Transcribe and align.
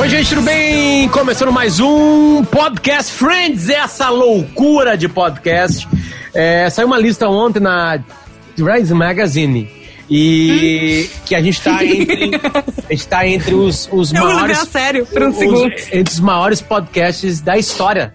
Oi, 0.00 0.08
gente, 0.08 0.28
tudo 0.30 0.42
bem? 0.42 1.08
Começando 1.08 1.52
mais 1.52 1.80
um 1.80 2.44
Podcast 2.44 3.12
Friends, 3.12 3.68
essa 3.68 4.08
loucura 4.10 4.96
de 4.96 5.08
podcast. 5.08 5.88
É, 6.34 6.70
saiu 6.70 6.86
uma 6.86 6.98
lista 6.98 7.28
ontem 7.28 7.58
na 7.60 7.98
Rise 8.56 8.94
Magazine 8.94 9.68
e 10.08 11.10
que 11.26 11.34
a 11.34 11.42
gente 11.42 11.60
tá 11.60 11.84
entre, 11.84 12.30
a 12.88 12.92
gente 12.92 13.08
tá 13.08 13.26
entre 13.26 13.54
os, 13.54 13.88
os 13.92 14.12
Eu 14.12 14.22
maiores. 14.22 14.42
levei 14.48 14.56
a 14.62 14.66
sério 14.66 15.06
por 15.06 15.22
um 15.22 15.28
os- 15.30 15.36
segundo. 15.36 15.72
entre 15.92 16.12
os 16.12 16.20
maiores 16.20 16.60
podcasts 16.60 17.40
da 17.40 17.58
história. 17.58 18.14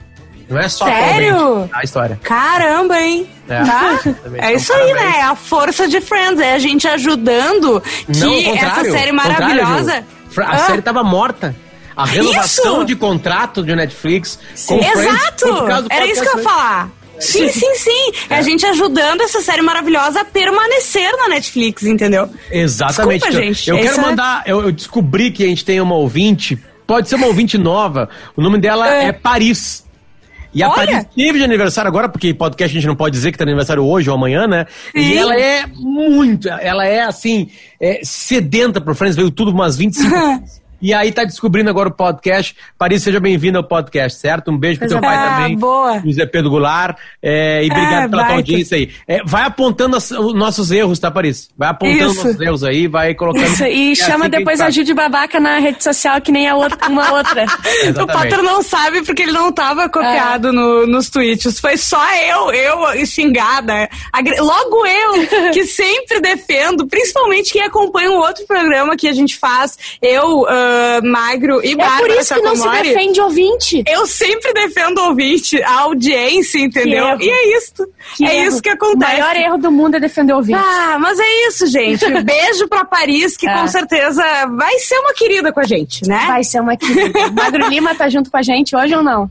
Não 0.50 0.60
é 0.60 0.70
só 0.70 0.86
Sério? 0.86 1.70
da 1.72 1.82
história. 1.84 2.20
Caramba, 2.24 3.00
hein? 3.00 3.28
É. 3.50 3.64
Tá? 3.64 4.00
É 4.06 4.10
então, 4.10 4.52
isso 4.56 4.74
aí, 4.74 4.80
parabéns. 4.94 5.12
né? 5.14 5.18
É 5.20 5.24
a 5.24 5.36
força 5.36 5.88
de 5.88 6.00
Friends. 6.02 6.40
É 6.40 6.54
a 6.54 6.60
gente 6.60 6.88
ajudando 6.88 7.82
que 8.12 8.20
Não, 8.20 8.50
ao 8.50 8.56
essa 8.56 8.84
série 8.92 9.12
maravilhosa. 9.12 10.04
A 10.38 10.52
Ah, 10.52 10.58
série 10.60 10.82
tava 10.82 11.04
morta. 11.04 11.56
A 11.96 12.06
renovação 12.06 12.78
Isso! 12.78 12.86
de 12.86 12.96
contrato 12.96 13.64
de 13.64 13.76
Netflix 13.76 14.40
com 14.66 14.82
Friends 14.82 15.06
Exato! 15.06 15.46
por 15.48 15.68
causa 15.68 15.82
do 15.84 15.94
Era 15.94 16.06
isso 16.08 16.22
que 16.22 16.28
eu 16.28 16.38
ia 16.38 16.44
podcast 16.44 16.44
falar. 16.44 16.92
Sim, 17.20 17.48
sim, 17.50 17.76
sim. 17.76 18.12
É 18.30 18.36
a 18.38 18.42
gente 18.42 18.66
ajudando 18.66 19.22
essa 19.22 19.40
série 19.42 19.62
maravilhosa 19.62 20.22
a 20.22 20.26
permanecer 20.26 21.12
na 21.18 21.30
Netflix, 21.30 21.84
entendeu? 21.84 22.28
Exatamente. 22.52 23.20
Desculpa, 23.22 23.28
Então, 23.30 23.54
gente, 23.54 23.70
Eu 23.70 23.78
essa- 23.78 23.90
quero 23.96 24.02
mandar. 24.02 24.44
Eu, 24.46 24.62
eu 24.64 24.72
descobri 24.72 25.32
que 25.32 25.44
a 25.44 25.48
gente 25.48 25.64
tem 25.64 25.80
uma 25.80 25.96
ouvinte. 25.96 26.58
Pode 26.86 27.08
ser 27.08 27.16
uma 27.16 27.28
ouvinte 27.28 27.58
nova. 27.58 28.10
O 28.36 28.42
nome 28.42 28.58
dela 28.60 28.92
é, 28.94 29.06
É. 29.06 29.12
Paris. 29.14 29.86
E 30.54 30.62
a 30.62 30.68
Olha! 30.70 30.76
Paris 30.76 31.06
teve 31.16 31.38
de 31.40 31.44
aniversário 31.46 31.88
agora, 31.88 32.10
porque 32.10 32.34
podcast 32.34 32.76
a 32.76 32.80
gente 32.82 32.88
não 32.88 32.96
pode 32.96 33.14
dizer 33.14 33.32
que 33.32 33.38
tá 33.38 33.44
aniversário 33.44 33.84
hoje 33.86 34.10
ou 34.10 34.16
amanhã, 34.16 34.46
né? 34.48 34.66
E 34.94 35.02
Sim. 35.04 35.18
ela 35.18 35.36
é 35.40 35.66
muito. 35.68 36.50
Ela 36.50 36.86
é 36.86 37.02
assim, 37.04 37.50
é, 37.80 38.02
sedenta 38.04 38.82
pro 38.82 38.94
Friends, 38.94 39.16
veio 39.16 39.32
tudo 39.32 39.52
umas 39.52 39.78
25 39.78 40.10
vezes. 40.10 40.62
E 40.84 40.94
aí 40.94 41.14
tá 41.14 41.24
descobrindo 41.24 41.70
agora 41.70 41.88
o 41.88 41.94
podcast. 41.94 42.54
Paris, 42.78 43.02
seja 43.04 43.18
bem-vinda 43.18 43.58
ao 43.58 43.64
podcast, 43.64 44.20
certo? 44.20 44.52
Um 44.52 44.58
beijo 44.58 44.80
pro 44.80 44.90
teu 44.90 45.00
pai 45.00 45.16
Ah, 45.16 45.36
também. 45.38 45.58
boa. 45.58 46.02
José 46.06 46.26
Pedro 46.26 46.50
Goulart. 46.50 46.98
é, 47.22 47.64
e 47.64 47.68
obrigado 47.72 48.06
Ah, 48.06 48.10
pela 48.10 48.26
tua 48.26 48.36
audiência 48.36 48.76
aí. 48.78 48.92
É, 49.08 49.24
vai 49.24 49.44
apontando 49.44 49.96
as- 49.96 50.12
os 50.12 50.34
nossos 50.34 50.72
erros, 50.72 51.00
tá, 51.00 51.10
Paris? 51.10 51.50
Vai 51.58 51.70
apontando 51.70 52.12
Isso. 52.12 52.26
nossos 52.26 52.42
erros 52.42 52.64
aí, 52.66 52.88
vai 52.88 53.14
colocando. 53.16 53.46
Isso, 53.46 53.64
e 53.64 53.94
É 53.94 53.96
chama 53.96 54.26
assim 54.26 54.30
depois 54.32 54.60
a 54.60 54.70
de 54.70 54.94
babaca 54.94 55.40
na 55.40 55.58
rede 55.60 55.82
social, 55.82 56.20
que 56.20 56.34
nem 56.34 56.50
a 56.50 56.56
outra, 56.56 56.78
uma 56.90 57.14
outra. 57.14 57.46
O. 58.04 58.06
Potter 58.08 58.44
não 58.44 58.62
sabe 58.62 59.02
porque 59.04 59.24
ele 59.24 59.32
não 59.32 59.52
tava 59.54 59.88
copiado 59.88 60.52
no- 60.54 60.86
nos 60.86 61.10
tweets. 61.10 61.60
Foi 61.62 61.78
só 61.78 62.04
eu, 62.16 62.52
eu 62.52 63.06
xingada. 63.06 63.90
Agre- 64.12 64.42
Logo 64.42 64.86
eu, 64.86 65.52
que 65.54 65.64
sempre 65.66 66.20
defendo, 66.20 66.86
principalmente 66.88 67.54
quem 67.54 67.62
acompanha 67.64 68.12
um 68.12 68.18
outro 68.18 68.46
programa 68.46 68.98
que 68.98 69.08
a 69.08 69.14
gente 69.14 69.38
faz, 69.38 69.78
eu, 70.02 70.46
Magro 71.04 71.62
e 71.64 71.72
É 71.74 71.76
Bárbara 71.76 72.14
por 72.14 72.22
isso 72.22 72.34
que 72.36 72.42
não 72.42 72.56
se 72.56 72.70
defende 72.70 73.22
ouvinte. 73.22 73.84
Eu 73.88 74.06
sempre 74.06 74.54
defendo 74.54 74.98
o 75.00 75.08
ouvinte, 75.10 75.62
a 75.64 75.82
audiência, 75.82 76.60
entendeu? 76.60 77.18
E 77.20 77.30
é 77.30 77.58
isso. 77.58 77.88
Que 78.16 78.26
é 78.26 78.36
erro. 78.38 78.48
isso 78.48 78.62
que 78.62 78.70
O 78.70 78.74
acontece. 78.74 79.12
maior 79.22 79.36
erro 79.36 79.58
do 79.58 79.72
mundo 79.72 79.96
é 79.96 80.00
defender 80.00 80.34
o 80.34 80.38
ouvinte. 80.38 80.60
Ah, 80.62 80.98
mas 81.00 81.20
é 81.20 81.48
isso, 81.48 81.68
gente. 81.68 82.06
Beijo 82.24 82.68
pra 82.68 82.86
Paris, 82.86 83.36
que 83.38 83.48
É. 83.48 83.58
com 83.60 83.68
certeza 83.68 84.24
vai 84.56 84.78
ser 84.80 84.98
uma 85.00 85.14
querida 85.14 85.52
com 85.52 85.60
a 85.60 85.64
gente, 85.64 86.08
né? 86.08 86.24
Vai 86.28 86.44
ser 86.44 86.60
uma 86.62 86.76
querida. 86.78 87.32
Magro 87.32 87.68
Lima 87.70 87.96
tá 87.96 88.10
junto 88.10 88.30
com 88.32 88.38
a 88.38 88.42
gente 88.42 88.76
hoje 88.76 88.96
ou 88.96 89.04
não? 89.04 89.30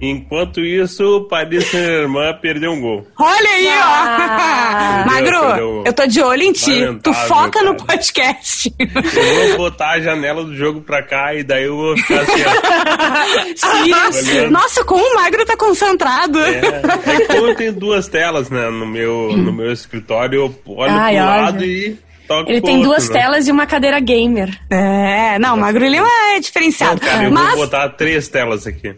Enquanto 0.00 0.60
isso, 0.60 1.02
o 1.18 1.24
Paris 1.28 1.66
Saint-Germain 1.70 2.34
perdeu 2.42 2.72
um 2.72 2.80
gol. 2.80 3.06
Olha 3.18 3.48
aí, 3.50 3.68
Ah. 3.68 5.04
ó. 5.06 5.14
Perdeu, 5.14 5.32
Magro, 5.32 5.46
perdeu. 5.48 5.82
eu 5.86 5.92
tô 5.92 6.06
de 6.06 6.20
olho 6.22 6.42
em 6.42 6.52
ti. 6.52 6.70
Lamentável, 6.72 7.00
Tu 7.02 7.14
foca 7.28 7.62
no 7.62 7.74
cara. 7.76 7.86
podcast. 7.86 8.74
Eu 8.78 9.48
vou 9.50 9.56
botar 9.70 9.90
a 9.92 10.00
janela 10.00 10.42
do 10.44 10.54
jogo 10.56 10.80
pra 10.80 11.02
cá 11.02 11.34
e 11.34 11.42
daí 11.42 11.64
eu 11.64 11.76
vou 11.76 11.96
ficar 11.96 12.20
assim, 12.22 12.42
ó. 12.44 13.70
Olhando. 13.82 14.50
Nossa, 14.50 14.84
como 14.84 15.02
o 15.04 15.14
Magro 15.14 15.44
tá 15.46 15.56
concentrado. 15.56 16.38
É, 16.40 16.58
é 16.58 17.26
como 17.26 17.46
eu 17.48 17.54
tenho 17.54 17.72
duas 17.72 18.08
telas, 18.08 18.50
né, 18.50 18.68
no 18.70 18.86
meu, 18.86 19.36
no 19.36 19.52
meu 19.52 19.72
escritório, 19.72 20.36
eu 20.40 20.54
olho 20.74 20.90
Ai, 20.92 21.14
pro 21.14 21.22
olha. 21.24 21.40
lado 21.42 21.64
e 21.64 21.96
toco 22.26 22.50
Ele 22.50 22.60
tem 22.60 22.76
outro, 22.76 22.90
duas 22.90 23.08
né? 23.08 23.20
telas 23.20 23.48
e 23.48 23.52
uma 23.52 23.66
cadeira 23.66 24.00
gamer. 24.00 24.58
É, 24.70 25.38
não, 25.38 25.56
Magro 25.56 25.86
Lima 25.86 26.06
é 26.06 26.34
Não, 26.34 26.40
diferenciado. 26.40 27.00
cara, 27.00 27.24
eu 27.24 27.30
Mas, 27.30 27.48
vou 27.50 27.58
botar 27.58 27.88
três 27.90 28.28
telas 28.28 28.66
aqui. 28.66 28.94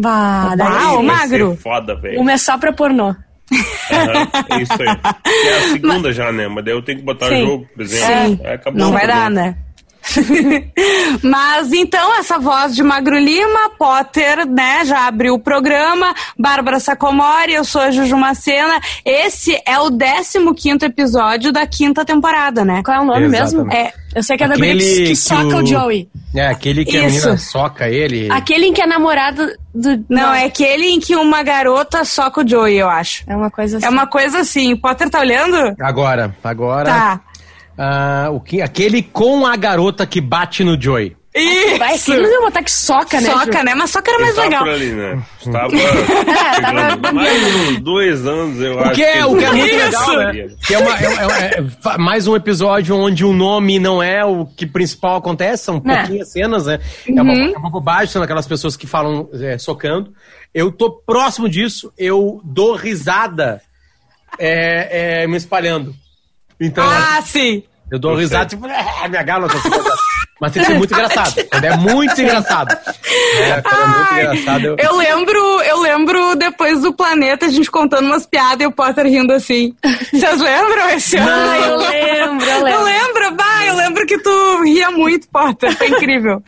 Vá, 0.00 0.54
daí. 0.56 0.68
Vai 0.68 1.02
Magro. 1.02 1.56
foda, 1.56 1.94
velho. 1.94 2.20
Uma 2.20 2.32
é 2.32 2.36
só 2.38 2.56
pra 2.58 2.72
pornô. 2.72 3.14
Aham, 3.92 4.28
é 4.50 4.62
isso 4.62 4.72
aí. 4.72 4.88
É 5.46 5.58
a 5.58 5.60
segunda 5.72 6.12
já, 6.12 6.30
né? 6.32 6.46
Mas 6.48 6.64
daí 6.64 6.74
eu 6.74 6.82
tenho 6.82 6.98
que 6.98 7.04
botar 7.04 7.28
Sim. 7.28 7.42
o 7.42 7.46
jogo, 7.46 7.66
por 7.74 7.82
exemplo. 7.82 8.36
Sim. 8.36 8.46
Acabou 8.46 8.80
não 8.80 8.90
o 8.90 8.92
vai 8.92 9.06
dar, 9.06 9.30
né? 9.30 9.56
Mas 11.22 11.72
então, 11.72 12.18
essa 12.18 12.38
voz 12.38 12.74
de 12.74 12.82
Magro 12.82 13.18
Lima, 13.18 13.70
Potter, 13.78 14.46
né, 14.46 14.84
já 14.84 15.06
abriu 15.06 15.34
o 15.34 15.38
programa, 15.38 16.14
Bárbara 16.38 16.80
Sacomori, 16.80 17.52
eu 17.54 17.64
sou 17.64 17.80
a 17.82 17.90
Juju 17.90 18.16
Macena. 18.16 18.80
Esse 19.04 19.60
é 19.66 19.78
o 19.78 19.90
15 19.90 20.84
episódio 20.84 21.52
da 21.52 21.66
quinta 21.66 22.04
temporada, 22.04 22.64
né? 22.64 22.82
Qual 22.84 22.96
é 22.96 23.00
o 23.00 23.04
nome 23.04 23.28
mesmo? 23.28 23.60
Exatamente. 23.62 23.76
É, 23.76 23.92
eu 24.14 24.22
sei 24.22 24.36
que 24.36 24.44
é 24.44 24.48
da 24.48 24.54
Aquele 24.54 24.84
que, 24.84 24.94
que 24.96 25.02
que 25.04 25.16
soca 25.16 25.56
o... 25.56 25.62
o- 25.62 25.66
Joey. 25.66 26.08
É, 26.34 26.46
aquele 26.46 26.84
que 26.84 26.96
a 26.96 27.06
Isso. 27.06 27.16
menina 27.26 27.38
soca 27.38 27.88
ele. 27.88 28.28
Aquele 28.30 28.66
em 28.66 28.72
que 28.72 28.80
é 28.80 28.86
namorado 28.86 29.48
do... 29.74 30.04
Não, 30.08 30.32
é 30.32 30.44
aquele 30.44 30.86
em 30.86 31.00
que 31.00 31.16
uma 31.16 31.42
garota 31.42 32.04
soca 32.04 32.42
o 32.42 32.48
Joey, 32.48 32.76
eu 32.78 32.88
acho. 32.88 33.24
É 33.26 33.34
uma 33.36 33.50
coisa 33.50 33.78
assim. 33.78 33.86
É 33.86 33.90
uma 33.90 34.06
coisa 34.06 34.38
assim. 34.38 34.76
Potter 34.76 35.10
tá 35.10 35.20
olhando? 35.20 35.74
Agora, 35.80 36.34
agora. 36.44 36.84
Tá. 36.90 37.20
Ah, 37.78 38.28
o 38.32 38.40
que, 38.40 38.60
aquele 38.62 39.02
com 39.02 39.46
a 39.46 39.56
garota 39.56 40.06
que 40.06 40.20
bate 40.20 40.62
no 40.64 40.80
Joey. 40.80 41.16
Vai, 41.78 41.94
Isso. 41.94 42.10
aquele 42.10 42.26
não 42.26 42.40
vai 42.40 42.50
botar 42.50 42.62
que 42.64 42.72
soca, 42.72 43.20
né? 43.20 43.30
Soca, 43.30 43.58
Ju? 43.58 43.64
né? 43.64 43.74
Mas 43.76 43.90
soca 43.90 44.10
era 44.10 44.18
mais 44.18 44.30
Estava 44.30 44.48
legal. 44.48 44.64
por 44.64 44.72
ali, 44.72 44.92
né? 44.92 45.22
Estava 45.40 47.12
mais 47.12 47.54
uns 47.54 47.80
dois 47.80 48.26
anos, 48.26 48.60
eu 48.60 48.74
O 48.74 48.80
acho. 48.80 48.94
que 48.94 49.02
é, 49.04 49.24
o 49.24 49.36
que 49.36 49.44
é 49.44 49.52
muito 49.52 49.66
Isso. 49.74 49.84
legal, 49.84 50.16
né? 50.16 50.48
Que 50.66 50.74
é, 50.74 50.78
uma- 50.78 50.98
é- 50.98 51.04
é- 51.04 51.64
é 51.94 51.98
mais 51.98 52.26
um 52.26 52.34
episódio 52.34 52.96
onde 52.96 53.24
o 53.24 53.32
nome 53.32 53.78
não 53.78 54.02
é 54.02 54.24
o 54.24 54.44
que 54.44 54.66
principal 54.66 55.16
acontece, 55.16 55.64
são 55.64 55.80
Né. 55.84 55.98
pouquinhas 55.98 56.32
cenas, 56.32 56.66
né? 56.66 56.80
É, 57.08 57.22
uma, 57.22 57.32
é 57.32 57.56
uma 57.56 57.70
bobagem, 57.70 58.08
são 58.08 58.22
aquelas 58.22 58.48
pessoas 58.48 58.76
que 58.76 58.88
falam 58.88 59.28
é, 59.34 59.56
socando. 59.56 60.12
Eu 60.52 60.72
tô 60.72 60.90
próximo 60.90 61.48
disso, 61.48 61.92
eu 61.96 62.40
dou 62.44 62.74
risada 62.74 63.60
é, 64.38 65.22
é, 65.22 65.26
me 65.28 65.36
espalhando. 65.36 65.94
Então, 66.60 66.84
Ah, 66.88 67.20
sim. 67.24 67.62
eu 67.90 67.98
dou 67.98 68.12
eu 68.12 68.18
risada, 68.18 68.46
tipo, 68.46 68.66
é, 68.66 68.78
agarro 69.04 69.42
nas 69.46 69.52
coisas. 69.52 69.84
Mas 70.40 70.52
tem 70.52 70.62
que 70.62 70.68
ser 70.68 70.78
muito 70.78 70.92
engraçado. 70.94 71.34
Quando 71.50 71.64
é 71.64 71.76
muito 71.76 72.20
engraçado. 72.20 72.76
É, 73.40 73.60
quando 73.62 73.82
é 73.82 73.86
muito 73.86 74.08
Ai, 74.12 74.20
engraçado. 74.20 74.64
Eu... 74.66 74.76
eu 74.78 74.96
lembro, 74.96 75.38
eu 75.62 75.80
lembro 75.80 76.36
depois 76.36 76.80
do 76.82 76.92
planeta 76.92 77.46
a 77.46 77.48
gente 77.48 77.70
contando 77.70 78.06
umas 78.06 78.24
piadas 78.26 78.60
e 78.60 78.66
o 78.66 78.72
Potter 78.72 79.04
rindo 79.06 79.32
assim. 79.32 79.74
Vocês 80.12 80.40
lembram 80.40 80.90
esse 80.90 81.16
ano? 81.16 81.28
Ah, 81.30 81.58
eu 81.58 81.76
lembro, 81.78 82.46
eu 82.46 82.58
Eu 82.58 82.64
lembro. 82.64 82.84
lembro, 82.84 83.34
bah, 83.34 83.66
eu 83.66 83.76
lembro 83.76 84.06
que 84.06 84.18
tu 84.18 84.62
ria 84.62 84.90
muito, 84.90 85.28
Potter. 85.28 85.76
Foi 85.76 85.88
incrível. 85.88 86.42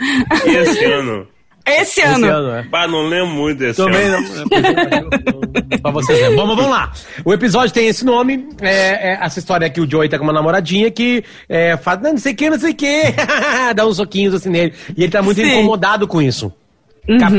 E 0.46 0.50
esse 0.50 0.84
ano? 0.84 1.26
Esse 1.64 2.00
Esse 2.00 2.02
ano. 2.02 2.26
ano, 2.26 2.50
é. 2.56 2.62
Bah, 2.64 2.88
não 2.88 3.06
lembro 3.06 3.28
muito 3.28 3.58
desse 3.58 3.76
Também 3.82 4.06
ano. 4.06 4.26
não. 4.28 5.80
pra 5.80 5.90
vocês 5.92 6.18
verem. 6.18 6.36
Bom, 6.36 6.46
mas 6.46 6.56
vamos 6.56 6.70
lá. 6.70 6.92
O 7.24 7.32
episódio 7.32 7.72
tem 7.72 7.86
esse 7.86 8.04
nome. 8.04 8.48
É, 8.60 9.12
é 9.12 9.18
essa 9.20 9.38
história 9.38 9.66
aqui, 9.66 9.80
o 9.80 9.88
Joey 9.88 10.08
tá 10.08 10.18
com 10.18 10.24
uma 10.24 10.32
namoradinha 10.32 10.90
que 10.90 11.22
é, 11.48 11.76
faz 11.76 12.00
não 12.02 12.16
sei 12.18 12.32
o 12.32 12.36
que, 12.36 12.50
não 12.50 12.58
sei 12.58 12.72
o 12.72 12.74
que. 12.74 13.02
Dá 13.76 13.86
uns 13.86 13.96
soquinhos 13.96 14.34
assim 14.34 14.50
nele. 14.50 14.74
E 14.96 15.04
ele 15.04 15.12
tá 15.12 15.22
muito 15.22 15.40
Sim. 15.40 15.46
incomodado 15.58 16.06
com 16.08 16.20
isso. 16.20 16.52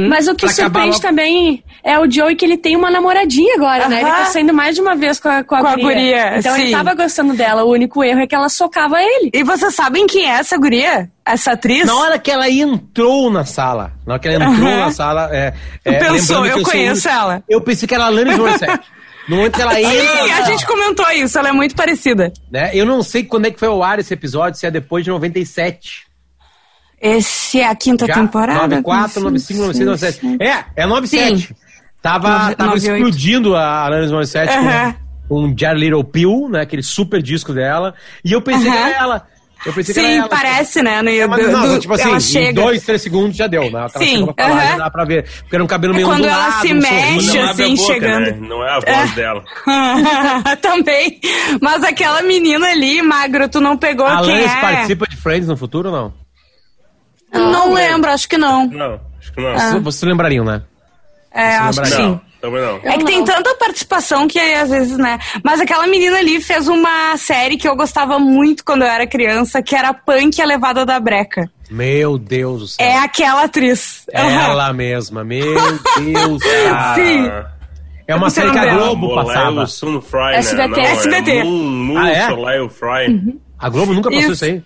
Mas 0.09 0.27
o 0.27 0.35
que 0.35 0.47
surpreende 0.49 0.89
logo- 0.97 1.01
também 1.01 1.63
é 1.83 1.97
o 1.97 2.09
Joey 2.09 2.35
que 2.35 2.43
ele 2.43 2.57
tem 2.57 2.75
uma 2.75 2.91
namoradinha 2.91 3.55
agora, 3.55 3.87
né? 3.87 4.01
Ele 4.01 4.09
tá 4.09 4.25
saindo 4.25 4.53
mais 4.53 4.75
de 4.75 4.81
uma 4.81 4.95
vez 4.95 5.19
com 5.19 5.29
a, 5.29 5.43
com 5.43 5.55
a, 5.55 5.61
Com 5.61 5.67
a 5.67 5.75
guria. 5.75 5.87
guria, 5.95 6.37
Então 6.39 6.55
ele 6.57 6.65
sim. 6.67 6.71
tava 6.73 6.93
gostando 6.93 7.33
dela. 7.33 7.63
O 7.63 7.71
único 7.71 8.03
erro 8.03 8.19
é 8.19 8.27
que 8.27 8.35
ela 8.35 8.49
socava 8.49 9.01
ele. 9.01 9.29
E 9.33 9.43
vocês 9.43 9.73
sabem 9.73 10.05
quem 10.05 10.25
é 10.29 10.35
essa 10.35 10.57
guria? 10.57 11.09
Essa 11.25 11.53
atriz? 11.53 11.85
Na 11.85 11.95
hora 11.95 12.19
que 12.19 12.29
ela 12.29 12.49
entrou 12.49 13.29
na 13.31 13.45
sala, 13.45 13.93
na 14.05 14.13
hora 14.15 14.21
que 14.21 14.27
ela 14.27 14.43
entrou 14.45 14.69
na 14.69 14.91
sala, 14.91 15.29
é, 15.31 15.53
é, 15.85 15.93
pensou, 15.93 16.45
eu 16.45 16.55
sou 16.57 16.63
conheço 16.71 17.07
ela. 17.07 17.41
Eu 17.47 17.61
pensei 17.61 17.87
que 17.87 17.95
era 17.95 18.03
a 18.03 18.07
Alanis 18.07 18.37
Morissette. 18.37 18.79
No 19.25 19.37
momento 19.37 19.55
que 19.55 19.61
ela 19.61 19.79
entra, 19.79 20.01
Sim, 20.25 20.31
a 20.33 20.41
gente 20.41 20.65
comentou 20.65 21.09
isso, 21.11 21.39
ela 21.39 21.47
é 21.47 21.51
muito 21.53 21.73
parecida. 21.75 22.33
né? 22.51 22.71
Eu 22.73 22.85
não 22.85 23.01
sei 23.01 23.23
quando 23.23 23.45
é 23.45 23.51
que 23.51 23.57
foi 23.57 23.69
ao 23.69 23.81
ar 23.81 23.97
esse 23.97 24.13
episódio, 24.13 24.59
se 24.59 24.65
é 24.67 24.69
depois 24.69 25.05
de 25.05 25.11
97. 25.11 26.01
Esse 27.03 27.59
é 27.59 27.67
a 27.67 27.75
quinta 27.75 28.05
Já? 28.07 28.13
temporada? 28.13 28.61
94, 28.61 29.21
95, 29.21 29.59
96, 29.61 29.85
97. 30.21 30.41
É, 30.41 30.83
é 30.83 30.85
97. 30.85 31.53
Tava, 32.01 32.29
Nove- 32.29 32.55
tava 32.55 32.69
98. 32.71 32.95
explodindo 33.05 33.55
a 33.55 33.85
Alanis 33.85 34.11
Morissette 34.11 34.53
Aham. 34.53 34.95
com, 35.27 35.47
com 35.49 35.55
Jared 35.57 35.81
Little 35.81 36.03
Pill, 36.03 36.47
né? 36.49 36.61
Aquele 36.61 36.81
super 36.83 37.21
disco 37.21 37.53
dela. 37.53 37.93
E 38.23 38.31
eu 38.31 38.41
pensei 38.41 38.71
que 38.71 38.77
Aham. 38.77 38.87
era 38.87 38.97
ela. 38.97 39.27
Eu 39.65 39.71
pensei 39.71 39.93
que 39.93 39.99
era 40.01 40.09
Sim, 40.09 40.17
ela. 40.19 40.27
parece, 40.27 40.81
né? 40.81 41.01
No, 41.01 41.09
É, 41.09 41.25
mas 41.27 41.45
do- 41.45 41.51
não, 41.53 41.67
do- 41.69 41.79
tipo 41.79 41.93
assim, 41.93 42.03
ela 42.09 42.17
em 42.17 42.19
chega. 42.19 42.61
dois, 42.61 42.83
três 42.83 43.01
segundos 43.01 43.37
já 43.37 43.47
deu, 43.47 43.63
né? 43.71 43.79
Ela 43.79 43.89
Sim, 43.89 44.05
chegou 44.17 44.33
pra 44.33 44.45
falar, 44.49 44.61
aham. 44.61 44.69
já 44.71 44.77
dá 44.77 44.89
pra 44.89 45.05
ver. 45.05 45.23
Porque 45.39 45.55
era 45.55 45.63
um 45.63 45.67
cabelo 45.67 45.93
É 45.93 45.95
meio 45.95 46.07
quando 46.07 46.25
ela 46.25 46.37
ondulado, 46.47 46.67
se 46.67 46.73
um 46.73 46.77
mexe, 46.77 47.21
sorriso. 47.29 47.39
Assim, 47.49 47.75
boca, 47.75 47.93
chegando. 47.93 48.21
né? 48.25 48.37
Não 48.41 48.65
é 48.65 48.69
a 48.69 48.79
voz 48.79 49.11
É. 49.11 49.15
dela. 49.15 49.43
Também. 50.61 51.19
Mas 51.61 51.83
aquela 51.83 52.21
menina 52.23 52.67
ali, 52.67 53.01
magro, 53.01 53.47
tu 53.47 53.61
não 53.61 53.77
pegou 53.77 54.05
A 54.05 54.21
quem 54.21 54.33
Alanis 54.33 54.51
é? 54.51 54.59
participa 54.61 55.05
de 55.07 55.15
Friends 55.17 55.47
no 55.47 55.55
futuro 55.57 55.89
ou 55.89 55.95
não? 55.95 56.22
Não 57.39 57.73
lembro, 57.73 58.09
acho 58.11 58.27
que 58.29 58.37
não. 58.37 58.67
Não, 58.67 58.99
acho 59.19 59.33
que 59.33 59.41
não. 59.41 59.57
Vocês- 59.57 59.83
Vocês 59.83 60.03
lembrariam, 60.09 60.45
né? 60.45 60.61
É, 61.33 61.55
acho 61.57 61.81
que 61.81 61.87
sim. 61.87 62.01
Não, 62.01 62.21
também 62.39 62.61
não. 62.61 62.79
É 62.83 62.97
que 62.97 63.05
tem 63.05 63.23
tanta 63.25 63.55
participação 63.55 64.27
que 64.27 64.39
às 64.39 64.69
vezes, 64.69 64.97
né? 64.97 65.17
Mas 65.43 65.59
aquela 65.59 65.87
menina 65.87 66.17
ali 66.19 66.39
fez 66.39 66.67
uma 66.67 67.17
série 67.17 67.57
que 67.57 67.67
eu 67.67 67.75
gostava 67.75 68.19
muito 68.19 68.63
quando 68.63 68.83
eu 68.83 68.87
era 68.87 69.07
criança, 69.07 69.61
que 69.61 69.75
era 69.75 69.93
Punk 69.93 70.39
a 70.41 70.45
Levada 70.45 70.85
da 70.85 70.99
Breca. 70.99 71.49
Meu 71.71 72.19
Deus 72.19 72.59
do 72.61 72.67
céu. 72.67 72.85
É 72.85 72.97
aquela 72.99 73.45
atriz. 73.45 74.03
Ela 74.11 74.71
mesma, 74.73 75.23
meu 75.23 75.55
Deus, 75.97 76.43
cara. 76.43 76.95
Sim. 76.95 77.31
É 78.05 78.13
uma 78.15 78.29
série 78.29 78.51
que 78.51 78.57
não 78.59 78.63
a. 78.69 78.73
Globo 78.75 79.11
é 79.13 79.15
passava. 79.23 79.65
Fry, 80.01 80.35
SBT. 80.35 80.67
né? 80.67 80.67
Não, 80.77 80.83
SBT. 80.83 81.31
É 81.31 81.43
Moon, 81.45 81.63
Moon 81.63 81.97
Ah, 81.97 82.09
é? 82.11 82.27
Fry. 82.69 83.39
A 83.57 83.69
Globo 83.69 83.93
nunca 83.93 84.09
passou 84.11 84.21
Isso. 84.31 84.33
isso, 84.33 84.45
aí. 84.45 84.63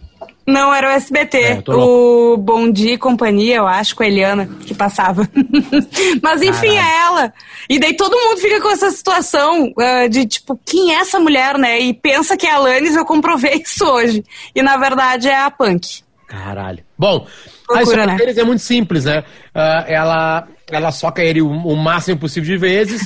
Não, 0.47 0.73
era 0.73 0.87
o 0.87 0.91
SBT. 0.91 1.37
É, 1.37 1.63
o 1.67 2.37
Bom 2.37 2.71
Dia 2.71 2.93
e 2.93 2.97
Companhia, 2.97 3.57
eu 3.57 3.67
acho, 3.67 3.93
com 3.93 4.03
a 4.03 4.07
Eliana, 4.07 4.49
que 4.65 4.73
passava. 4.73 5.27
Mas 6.23 6.41
enfim, 6.41 6.77
é 6.77 6.99
ela. 7.01 7.33
E 7.69 7.77
daí 7.77 7.97
todo 7.97 8.17
mundo 8.17 8.39
fica 8.39 8.61
com 8.61 8.69
essa 8.69 8.89
situação 8.89 9.73
ah, 9.77 10.07
de 10.07 10.25
tipo, 10.25 10.57
quem 10.65 10.95
é 10.95 10.99
essa 10.99 11.19
mulher, 11.19 11.57
né? 11.57 11.79
E 11.81 11.93
pensa 11.93 12.37
que 12.37 12.47
é 12.47 12.51
a 12.51 12.55
Alanis, 12.55 12.95
eu 12.95 13.03
comprovei 13.03 13.55
isso 13.65 13.83
hoje. 13.85 14.23
E 14.55 14.61
na 14.61 14.77
verdade 14.77 15.27
é 15.27 15.35
a 15.35 15.51
Punk. 15.51 16.01
Caralho. 16.27 16.83
Bom, 16.97 17.27
a 17.69 17.73
Loucura, 17.73 17.83
história 17.83 18.05
né? 18.05 18.15
deles 18.15 18.37
é 18.37 18.43
muito 18.45 18.61
simples, 18.61 19.03
né? 19.03 19.25
Ah, 19.53 19.83
ela, 19.85 20.47
ela 20.69 20.91
soca 20.91 21.23
ele 21.23 21.41
o, 21.41 21.47
o 21.49 21.75
máximo 21.75 22.17
possível 22.19 22.49
de 22.49 22.57
vezes. 22.57 23.01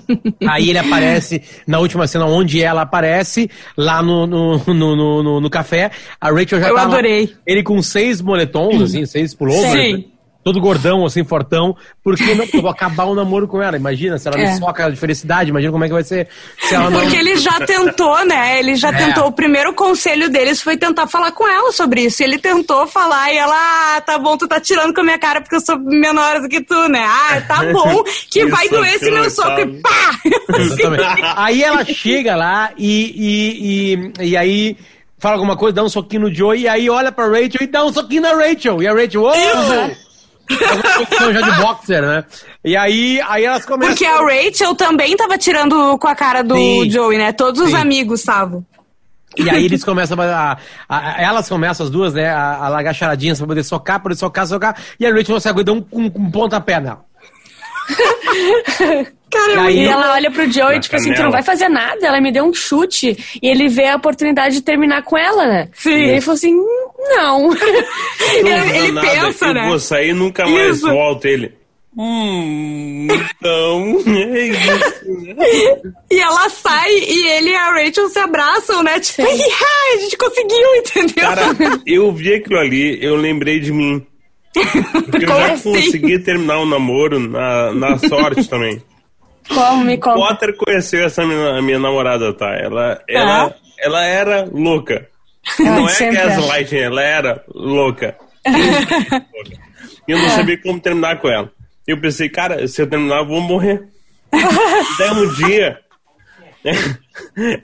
aí 0.48 0.70
ele 0.70 0.78
aparece 0.78 1.42
na 1.66 1.78
última 1.78 2.06
cena 2.06 2.26
onde 2.26 2.62
ela 2.62 2.82
aparece, 2.82 3.50
lá 3.76 4.02
no, 4.02 4.26
no, 4.26 4.58
no, 4.66 5.22
no, 5.22 5.40
no- 5.40 5.50
café. 5.50 5.90
A 6.20 6.30
Rachel 6.30 6.60
já 6.60 6.68
Eu 6.68 6.74
tá 6.74 6.82
lá, 6.82 6.88
adorei. 6.88 7.32
ele 7.46 7.62
com 7.62 7.80
seis 7.82 8.20
moletons, 8.20 8.82
assim, 8.82 9.06
seis 9.06 9.34
pullovers. 9.34 9.72
Sim. 9.72 10.12
Todo 10.46 10.60
gordão, 10.60 11.04
assim, 11.04 11.24
fortão, 11.24 11.76
porque 12.04 12.32
não, 12.36 12.46
eu 12.54 12.62
vou 12.62 12.70
acabar 12.70 13.02
o 13.06 13.16
namoro 13.16 13.48
com 13.48 13.60
ela. 13.60 13.76
Imagina, 13.76 14.16
se 14.16 14.28
ela 14.28 14.38
É. 14.38 14.52
me 14.52 14.58
soca 14.60 14.88
de 14.88 14.96
felicidade, 14.96 15.50
imagina 15.50 15.72
como 15.72 15.82
é 15.82 15.88
que 15.88 15.92
vai 15.92 16.04
ser 16.04 16.28
se 16.60 16.72
ela 16.72 16.88
não. 16.88 17.00
Porque 17.00 17.16
ele 17.16 17.36
já 17.36 17.58
tentou, 17.66 18.24
né? 18.24 18.60
Ele 18.60 18.76
já 18.76 18.90
É. 18.90 18.92
tentou. 18.92 19.26
O 19.26 19.32
primeiro 19.32 19.74
conselho 19.74 20.30
deles 20.30 20.62
foi 20.62 20.76
tentar 20.76 21.08
falar 21.08 21.32
com 21.32 21.48
ela 21.48 21.72
sobre 21.72 22.02
isso. 22.02 22.22
Ele 22.22 22.38
tentou 22.38 22.86
falar 22.86 23.32
e 23.32 23.36
ela, 23.38 23.56
ah, 23.96 24.00
tá 24.02 24.20
bom, 24.20 24.36
tu 24.36 24.46
tá 24.46 24.60
tirando 24.60 24.94
com 24.94 25.00
a 25.00 25.04
minha 25.04 25.18
cara 25.18 25.40
porque 25.40 25.56
eu 25.56 25.60
sou 25.60 25.80
menor 25.80 26.40
do 26.40 26.48
que 26.48 26.60
tu, 26.60 26.88
né? 26.88 27.04
Ah, 27.04 27.40
tá 27.40 27.64
bom, 27.74 28.04
que 28.30 28.42
Isso, 28.42 28.48
vai 28.48 28.68
doer 28.68 28.94
esse 28.94 29.10
meu 29.10 29.28
soco 29.28 29.58
e 29.60 29.66
pá! 29.80 30.20
Exatamente. 30.60 31.02
aí 31.38 31.64
ela 31.64 31.84
chega 31.84 32.36
lá 32.36 32.70
e, 32.78 34.12
e, 34.20 34.22
e, 34.22 34.28
e 34.28 34.36
aí 34.36 34.76
fala 35.18 35.34
alguma 35.34 35.56
coisa, 35.56 35.74
dá 35.74 35.82
um 35.82 35.88
soquinho 35.88 36.22
no 36.22 36.32
Joey, 36.32 36.60
e 36.62 36.68
aí 36.68 36.88
olha 36.88 37.10
pra 37.10 37.26
Rachel 37.26 37.62
e 37.62 37.66
dá 37.66 37.84
um 37.84 37.92
soquinho 37.92 38.22
na 38.22 38.32
Rachel. 38.32 38.80
E 38.80 38.86
a 38.86 38.92
Rachel, 38.94 39.22
ô! 39.24 39.32
Alguma 41.10 41.32
já 41.32 41.40
de 41.40 41.60
boxer, 41.60 42.02
né? 42.02 42.24
E 42.64 42.76
aí, 42.76 43.20
aí 43.28 43.44
elas 43.44 43.64
começam. 43.64 43.94
Porque 43.94 44.06
a 44.06 44.18
Rachel 44.20 44.74
também 44.74 45.16
tava 45.16 45.36
tirando 45.38 45.98
com 45.98 46.08
a 46.08 46.14
cara 46.14 46.42
do 46.42 46.54
Sim. 46.54 46.90
Joey, 46.90 47.18
né? 47.18 47.32
Todos 47.32 47.60
os 47.60 47.70
Sim. 47.70 47.76
amigos 47.76 48.20
estavam. 48.20 48.64
E 49.36 49.50
aí 49.50 49.64
eles 49.66 49.84
começam 49.84 50.18
a, 50.20 50.52
a- 50.52 50.56
a- 50.88 51.22
Elas 51.22 51.48
começam, 51.48 51.84
as 51.84 51.90
duas, 51.90 52.14
né? 52.14 52.28
A, 52.30 52.56
a 52.64 52.68
largar 52.68 52.94
charadinhas 52.94 53.38
pra 53.38 53.46
poder 53.46 53.64
socar, 53.64 54.00
poder 54.00 54.14
socar, 54.14 54.46
socar. 54.46 54.76
E 54.98 55.04
a 55.06 55.10
Rachel 55.12 55.34
não 55.34 55.40
se 55.40 55.48
aguenta, 55.48 55.72
um, 55.72 55.84
um, 55.92 56.04
um 56.06 56.30
pontapé 56.30 56.80
nela. 56.80 57.04
Cara, 59.30 59.70
E 59.70 59.80
E 59.80 59.86
ela 59.86 60.12
olha 60.14 60.30
pro 60.30 60.50
Joey, 60.50 60.74
Na 60.76 60.80
tipo 60.80 60.96
assim, 60.96 61.04
tu 61.06 61.08
canela. 61.10 61.24
não 61.24 61.32
vai 61.32 61.42
fazer 61.42 61.68
nada, 61.68 62.06
ela 62.06 62.20
me 62.20 62.30
deu 62.32 62.44
um 62.44 62.54
chute. 62.54 63.16
E 63.42 63.48
ele 63.48 63.68
vê 63.68 63.86
a 63.88 63.96
oportunidade 63.96 64.54
de 64.56 64.62
terminar 64.62 65.02
com 65.02 65.16
ela, 65.18 65.46
né? 65.46 65.68
Sim. 65.74 65.90
E 65.90 66.10
ele 66.10 66.20
falou 66.20 66.34
assim, 66.36 66.54
não. 67.08 67.50
ele, 68.34 68.48
ele 68.78 68.92
nada, 68.92 69.08
pensa, 69.10 69.46
eu 69.46 69.54
né? 69.54 69.68
vou 69.68 69.78
sair 69.78 70.10
e 70.10 70.14
nunca 70.14 70.46
mais 70.46 70.76
Isso. 70.76 70.88
volto. 70.88 71.24
Ele. 71.26 71.52
Hum, 71.98 73.06
então. 73.10 73.96
É 74.06 74.46
isso. 74.48 75.24
né? 75.34 75.92
E 76.10 76.20
ela 76.20 76.48
sai 76.50 76.90
e 76.92 77.26
ele 77.28 77.50
e 77.50 77.54
a 77.56 77.70
Rachel 77.72 78.08
se 78.10 78.18
abraçam, 78.18 78.82
né? 78.82 79.00
Tipo, 79.00 79.22
Sim. 79.28 79.42
"Ai, 79.42 79.96
a 79.96 80.00
gente 80.00 80.16
conseguiu, 80.16 80.76
entendeu? 80.76 81.24
Cara, 81.24 81.42
eu 81.86 82.12
vi 82.12 82.34
aquilo 82.34 82.58
ali, 82.58 82.98
eu 83.02 83.16
lembrei 83.16 83.58
de 83.60 83.72
mim. 83.72 84.04
Porque 85.10 85.24
eu 85.24 85.28
Como 85.28 85.40
já 85.46 85.52
assim? 85.54 85.72
consegui 85.72 86.18
terminar 86.18 86.58
o 86.60 86.66
namoro 86.66 87.18
na, 87.18 87.72
na 87.72 87.98
sorte 87.98 88.48
também. 88.48 88.82
Como 89.48 89.84
me 89.84 89.98
conta? 89.98 90.18
Potter 90.18 90.56
conheceu 90.56 91.04
essa 91.04 91.24
minha, 91.24 91.60
minha 91.62 91.78
namorada, 91.78 92.32
tá? 92.32 92.54
Ela, 92.54 93.00
ela, 93.08 93.54
ela 93.78 94.04
era 94.04 94.48
louca. 94.50 95.08
Não 95.58 95.88
é 95.88 96.12
gaslighting, 96.12 96.78
ela 96.78 97.02
era 97.02 97.44
louca. 97.54 98.16
E 100.06 100.12
eu 100.12 100.18
não 100.18 100.28
sabia 100.30 100.60
como 100.60 100.80
terminar 100.80 101.20
com 101.20 101.28
ela. 101.28 101.50
Eu 101.86 102.00
pensei, 102.00 102.28
cara, 102.28 102.66
se 102.66 102.82
eu 102.82 102.88
terminar, 102.88 103.18
eu 103.18 103.26
vou 103.26 103.40
morrer. 103.40 103.86
Daí 104.98 105.10
um 105.10 105.32
dia. 105.34 105.78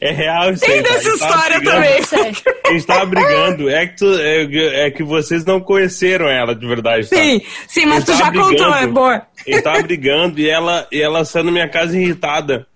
É 0.00 0.10
real 0.12 0.52
isso 0.52 0.64
Tem 0.64 0.74
aí. 0.76 0.82
tá? 0.82 0.88
dessa 0.90 1.18
tava 1.18 1.32
história 1.34 1.58
brigando. 1.58 1.76
também. 2.06 2.32
A 2.66 2.72
gente 2.72 2.86
tava 2.86 3.06
brigando. 3.06 3.68
É 3.70 3.86
que, 3.86 3.96
tu- 3.96 4.18
é, 4.18 4.86
é 4.86 4.90
que 4.90 5.02
vocês 5.02 5.44
não 5.44 5.60
conheceram 5.60 6.28
ela 6.28 6.54
de 6.54 6.66
verdade, 6.66 7.08
tá? 7.08 7.16
Sim, 7.16 7.40
sim, 7.66 7.86
mas 7.86 8.04
tu 8.04 8.14
já 8.14 8.26
contou, 8.26 8.48
brigando. 8.48 8.74
é 8.76 8.86
boa. 8.86 9.22
Ele 9.46 9.60
tava 9.62 9.82
brigando 9.82 10.40
e 10.40 10.48
ela, 10.48 10.86
e 10.92 11.00
ela 11.02 11.24
saiu 11.24 11.44
na 11.44 11.52
minha 11.52 11.68
casa 11.68 11.98
irritada. 11.98 12.66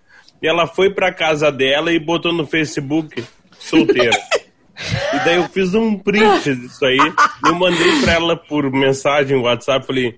E 0.43 0.47
ela 0.49 0.67
foi 0.67 0.91
pra 0.91 1.13
casa 1.13 1.51
dela 1.53 1.93
e 1.93 1.99
botou 1.99 2.33
no 2.33 2.47
Facebook 2.47 3.25
solteira. 3.59 4.11
e 5.15 5.19
daí 5.25 5.37
eu 5.37 5.49
fiz 5.49 5.75
um 5.75 5.97
print 5.99 6.55
disso 6.55 6.85
aí. 6.85 6.99
Eu 7.47 7.55
mandei 7.55 8.01
pra 8.03 8.15
ela 8.15 8.37
por 8.37 8.71
mensagem 8.71 9.37
WhatsApp. 9.39 9.87
Falei, 9.87 10.15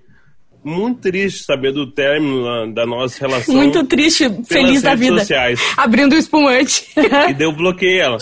muito 0.69 1.01
triste 1.01 1.43
saber 1.43 1.71
do 1.73 1.91
término 1.91 2.71
da- 2.73 2.85
nossa 2.85 3.19
relação. 3.27 3.53
Muito 3.55 3.83
triste, 3.85 4.29
feliz 4.47 4.81
da 4.81 4.95
vida. 4.95 5.19
sociais. 5.19 5.59
Abrindo 5.77 6.13
o 6.13 6.17
espumante. 6.17 6.87
E 6.95 7.33
daí 7.33 7.35
eu 7.41 7.51
bloqueei 7.51 7.99
ela. 7.99 8.17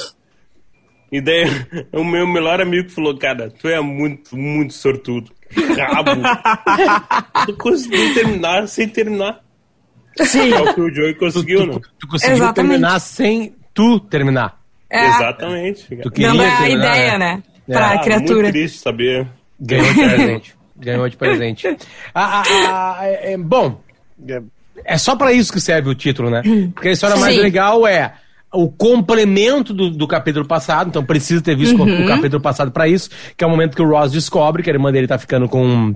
E 1.12 1.22
daí 1.22 1.44
o 1.94 2.04
meu 2.04 2.26
melhor 2.28 2.60
amigo 2.62 2.90
falou, 2.90 3.18
cara, 3.18 3.50
tu 3.50 3.68
é 3.68 3.80
muito, 3.82 4.36
muito 4.36 4.74
sortudo. 4.74 5.32
Rabo. 5.78 6.12
tu 7.46 7.54
conseguiu 7.58 8.14
terminar 8.14 8.68
sem 8.68 8.88
terminar. 8.90 9.40
Sim. 10.20 10.52
É 10.52 10.60
o 10.62 10.74
que 10.74 10.82
o 10.82 10.94
Joey 10.94 11.14
conseguiu, 11.14 11.66
né? 11.68 11.80
Tu 12.00 12.08
conseguiu 12.08 12.36
Exatamente. 12.38 12.70
terminar 12.72 13.00
sem 13.00 13.56
tu 13.74 14.00
terminar. 14.00 14.60
É, 14.90 15.06
Exatamente. 15.08 15.96
Tu 16.02 16.12
queria 16.12 16.32
dando 16.32 16.42
a 16.44 16.58
terminar, 16.58 16.96
ideia, 16.98 17.18
né? 17.20 17.44
Pra 17.68 17.92
Ah, 17.92 18.00
criatura. 18.00 18.42
Muito 18.44 18.52
triste 18.54 18.80
saber. 18.80 19.28
Ganhou 19.60 19.86
de 19.86 19.94
presente. 19.94 20.56
Ganhou 20.80 21.08
de 21.10 21.18
presente. 21.18 21.68
Ah, 22.14 22.42
ah, 22.42 22.44
ah, 23.00 23.06
é, 23.06 23.34
é, 23.34 23.38
bom, 23.38 23.82
é- 24.86 24.98
só 24.98 25.16
pra 25.16 25.34
isso 25.34 25.52
que 25.52 25.60
serve 25.60 25.90
o 25.90 25.96
título, 25.96 26.30
né? 26.30 26.42
Porque 26.74 26.90
a 26.90 26.92
história 26.92 27.16
mais 27.18 27.36
Sim. 27.36 27.42
legal 27.42 27.88
é 27.88 28.14
o 28.54 28.70
complemento 28.70 29.74
do, 29.74 29.90
do 29.90 30.08
capítulo 30.08 30.46
passado, 30.48 30.88
então 30.90 31.04
precisa 31.04 31.42
ter 31.42 31.56
visto 31.56 31.76
Uhum. 31.82 32.06
o 32.06 32.08
capítulo 32.08 32.42
passado 32.42 32.72
pra 32.72 32.88
isso, 32.88 33.10
que 33.36 33.44
é 33.44 33.48
o 33.48 33.50
momento 33.50 33.76
que 33.76 33.82
o 33.82 33.90
Ross 33.90 34.12
descobre 34.12 34.64
que 34.64 34.70
a 34.70 34.74
irmã 34.74 34.92
dele 34.92 35.08
tá 35.08 35.18
ficando 35.18 35.50
com, 35.50 35.94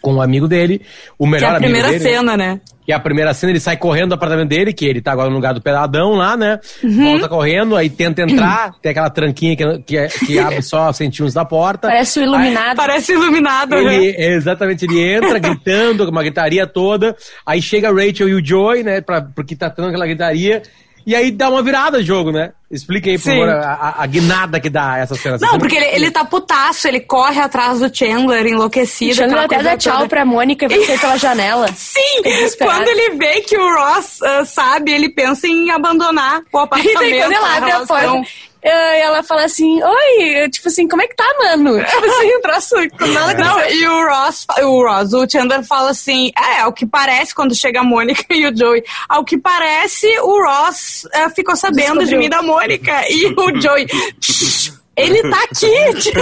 com 0.00 0.14
um 0.14 0.22
amigo 0.22 0.46
dele, 0.48 0.82
o 1.18 1.24
Que 1.24 1.28
é 1.28 1.32
melhor 1.32 1.46
a 1.46 1.56
amigo 1.56 1.64
primeira 1.64 1.88
dele. 1.88 2.00
cena, 2.00 2.36
né? 2.36 2.60
Que 2.84 2.92
é 2.92 2.94
a 2.94 3.00
primeira 3.00 3.34
cena, 3.34 3.52
ele 3.52 3.60
sai 3.60 3.76
correndo 3.76 4.08
do 4.08 4.14
apartamento 4.14 4.48
dele, 4.48 4.72
que 4.72 4.86
ele 4.86 5.02
tá 5.02 5.12
agora 5.12 5.28
no 5.28 5.34
lugar 5.36 5.52
do 5.52 5.60
peladão 5.60 6.12
lá, 6.12 6.36
né? 6.38 6.58
Uhum. 6.82 7.04
Volta 7.04 7.28
correndo, 7.28 7.76
aí 7.76 7.90
tenta 7.90 8.22
entrar, 8.22 8.72
tem 8.80 8.90
aquela 8.90 9.10
tranquinha 9.10 9.54
que, 9.54 9.78
que, 9.80 10.06
que 10.24 10.38
abre 10.38 10.62
só 10.62 10.90
centímetros 10.92 11.34
da 11.34 11.44
porta. 11.44 11.88
Parece 11.88 12.20
o 12.20 12.22
iluminado. 12.22 12.76
Parece 12.76 13.12
iluminado. 13.12 13.70
né? 13.76 13.94
Ele, 13.94 14.14
exatamente, 14.16 14.86
ele 14.86 15.00
entra 15.02 15.36
gritando, 15.38 16.06
com 16.06 16.10
uma 16.10 16.22
gritaria 16.22 16.66
toda. 16.66 17.14
Aí 17.44 17.60
chega 17.60 17.90
a 17.90 17.92
Rachel 17.92 18.28
e 18.30 18.34
o 18.34 18.44
Joey, 18.44 18.82
né? 18.82 19.02
Pra, 19.02 19.20
porque 19.20 19.54
tá 19.54 19.68
tendo 19.68 19.88
aquela 19.88 20.06
gritaria. 20.06 20.62
E 21.08 21.16
aí 21.16 21.30
dá 21.30 21.48
uma 21.48 21.62
virada 21.62 21.96
o 21.96 22.02
jogo, 22.02 22.30
né? 22.30 22.52
Explica 22.70 23.08
aí, 23.08 23.16
por 23.16 23.24
Sim. 23.24 23.38
favor, 23.38 23.48
a, 23.48 23.94
a- 24.02 24.06
guinada 24.06 24.60
que 24.60 24.68
dá 24.68 24.98
essa 24.98 25.14
cena. 25.14 25.38
Não, 25.40 25.58
porque 25.58 25.74
ele, 25.74 25.86
ele 25.86 26.10
tá 26.10 26.22
putaço, 26.22 26.86
ele 26.86 27.00
corre 27.00 27.40
atrás 27.40 27.80
do 27.80 27.88
Chandler, 27.96 28.46
enlouquecido. 28.46 29.14
Chandler 29.14 29.44
aquela 29.44 29.62
até 29.62 29.70
dá 29.70 29.76
tchau 29.78 29.96
toda. 29.96 30.08
pra 30.10 30.26
Mônica 30.26 30.66
e 30.66 30.68
vai 30.68 30.84
sair 30.84 31.00
pela 31.00 31.16
janela. 31.16 31.66
Sim! 31.74 32.20
Quando 32.58 32.88
ele 32.88 33.16
vê 33.16 33.40
que 33.40 33.56
o 33.56 33.74
Ross 33.74 34.20
ah, 34.22 34.44
sabe, 34.44 34.92
ele 34.92 35.08
pensa 35.08 35.46
em 35.48 35.70
abandonar 35.70 36.42
o 36.52 36.58
E 36.60 36.62
apartamento. 36.62 36.98
daí 36.98 37.20
quando 37.22 37.32
ela 37.32 37.56
abre 37.56 37.70
a 37.70 37.86
porta, 37.86 38.22
ela 38.62 39.22
fala 39.22 39.44
assim, 39.44 39.80
oi, 39.82 40.48
tipo 40.50 40.68
assim, 40.68 40.88
como 40.88 41.02
é 41.02 41.06
que 41.06 41.14
tá, 41.16 41.24
mano? 41.38 41.78
Tipo 41.84 42.04
assim, 42.06 42.36
um 42.36 42.40
troço 42.40 42.74
com 42.98 43.06
nada 43.06 43.34
Não, 43.34 43.60
e 43.70 43.86
o 43.86 44.08
Ross, 44.08 44.46
o 44.62 44.82
Ross, 44.86 45.12
o 45.12 45.28
Chandler 45.30 45.62
fala 45.64 45.90
assim, 45.90 46.30
é, 46.36 46.60
ao 46.60 46.72
que 46.72 46.84
parece, 46.86 47.34
quando 47.34 47.54
chega 47.54 47.80
a 47.80 47.84
Mônica 47.84 48.24
e 48.34 48.46
o 48.46 48.56
Joey, 48.56 48.82
ao 49.08 49.24
que 49.24 49.38
parece, 49.38 50.06
o 50.20 50.44
Ross 50.44 51.06
eh, 51.12 51.30
ficou 51.30 51.54
sabendo 51.56 51.98
de 52.00 52.06
Descobriu. 52.06 52.18
mim 52.20 52.28
da 52.28 52.42
Mônica. 52.42 53.04
E 53.08 53.26
o 53.36 53.60
Joey, 53.60 53.86
"Shh, 54.20 54.72
ele 54.98 55.22
tá 55.30 55.42
aqui! 55.44 55.94
tipo, 56.00 56.20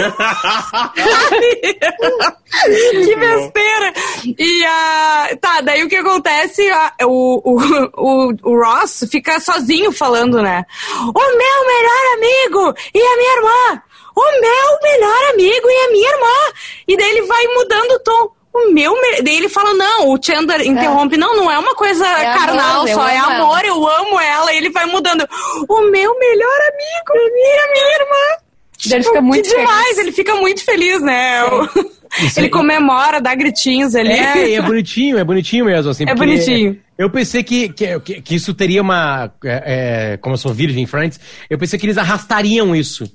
que 3.04 3.16
besteira! 3.16 3.92
E 4.38 4.64
ah, 4.64 5.28
tá, 5.40 5.60
daí 5.60 5.82
o 5.84 5.88
que 5.88 5.96
acontece? 5.96 6.68
ah, 6.70 6.92
o, 7.04 7.40
o, 7.44 8.32
o, 8.42 8.60
Ross 8.60 9.06
fica 9.10 9.40
sozinho 9.40 9.92
falando, 9.92 10.42
né? 10.42 10.64
O 11.00 11.12
meu 11.12 11.66
melhor 11.66 12.14
amigo 12.14 12.74
e 12.94 13.00
a 13.00 13.16
minha 13.16 13.36
irmã! 13.36 13.82
o 14.16 14.40
meu 14.40 14.78
melhor 14.82 15.34
amigo 15.34 15.68
e 15.68 15.84
a 15.84 15.92
minha 15.92 16.10
irmã. 16.10 16.52
E 16.88 16.96
daí 16.96 17.10
ele 17.10 17.26
vai 17.26 17.46
mudando 17.48 17.90
o 17.92 17.98
tom. 18.00 18.32
O 18.54 18.72
meu. 18.72 18.94
Me... 18.94 19.22
Daí 19.22 19.36
ele 19.36 19.48
fala: 19.50 19.74
não, 19.74 20.08
o 20.08 20.18
Chandler 20.22 20.62
interrompe. 20.62 21.18
Não, 21.18 21.36
não 21.36 21.50
é 21.50 21.58
uma 21.58 21.74
coisa 21.74 22.06
É 22.06 22.32
carnal 22.32 22.80
amor, 22.80 22.88
só, 22.88 23.06
é 23.06 23.18
amo 23.18 23.30
amor, 23.30 23.64
eu 23.64 23.86
amo 23.86 24.18
ela. 24.18 24.52
E 24.52 24.56
ele 24.56 24.70
vai 24.70 24.86
mudando. 24.86 25.28
O 25.68 25.80
meu 25.90 26.18
melhor 26.18 26.58
amigo 26.72 27.12
e 27.14 27.58
a 27.58 27.72
minha 27.72 27.94
irmã. 28.00 28.45
Ele 28.94 29.02
fica 29.04 29.20
muito 29.20 29.48
que 29.48 29.56
demais, 29.56 29.84
feliz. 29.84 29.98
ele 29.98 30.12
fica 30.12 30.34
muito 30.36 30.64
feliz, 30.64 31.00
né? 31.02 31.40
Ele 32.36 32.46
aí. 32.46 32.48
comemora, 32.48 33.20
dá 33.20 33.34
gritinhos 33.34 33.94
ali. 33.94 34.12
É, 34.12 34.54
é 34.54 34.62
bonitinho, 34.62 35.18
é 35.18 35.24
bonitinho 35.24 35.64
mesmo, 35.66 35.90
assim. 35.90 36.04
É 36.08 36.14
bonitinho. 36.14 36.78
Eu 36.96 37.10
pensei 37.10 37.42
que, 37.42 37.68
que, 37.68 37.98
que- 38.22 38.34
isso 38.34 38.54
teria 38.54 38.80
uma. 38.80 39.30
é, 39.44 40.12
é, 40.12 40.16
como 40.16 40.34
eu 40.34 40.38
sou 40.38 40.54
virgem 40.54 40.82
em 40.82 40.86
Friends, 40.86 41.20
eu 41.50 41.58
pensei 41.58 41.78
que 41.78 41.84
eles 41.84 41.98
arrastariam 41.98 42.74
isso. 42.74 43.10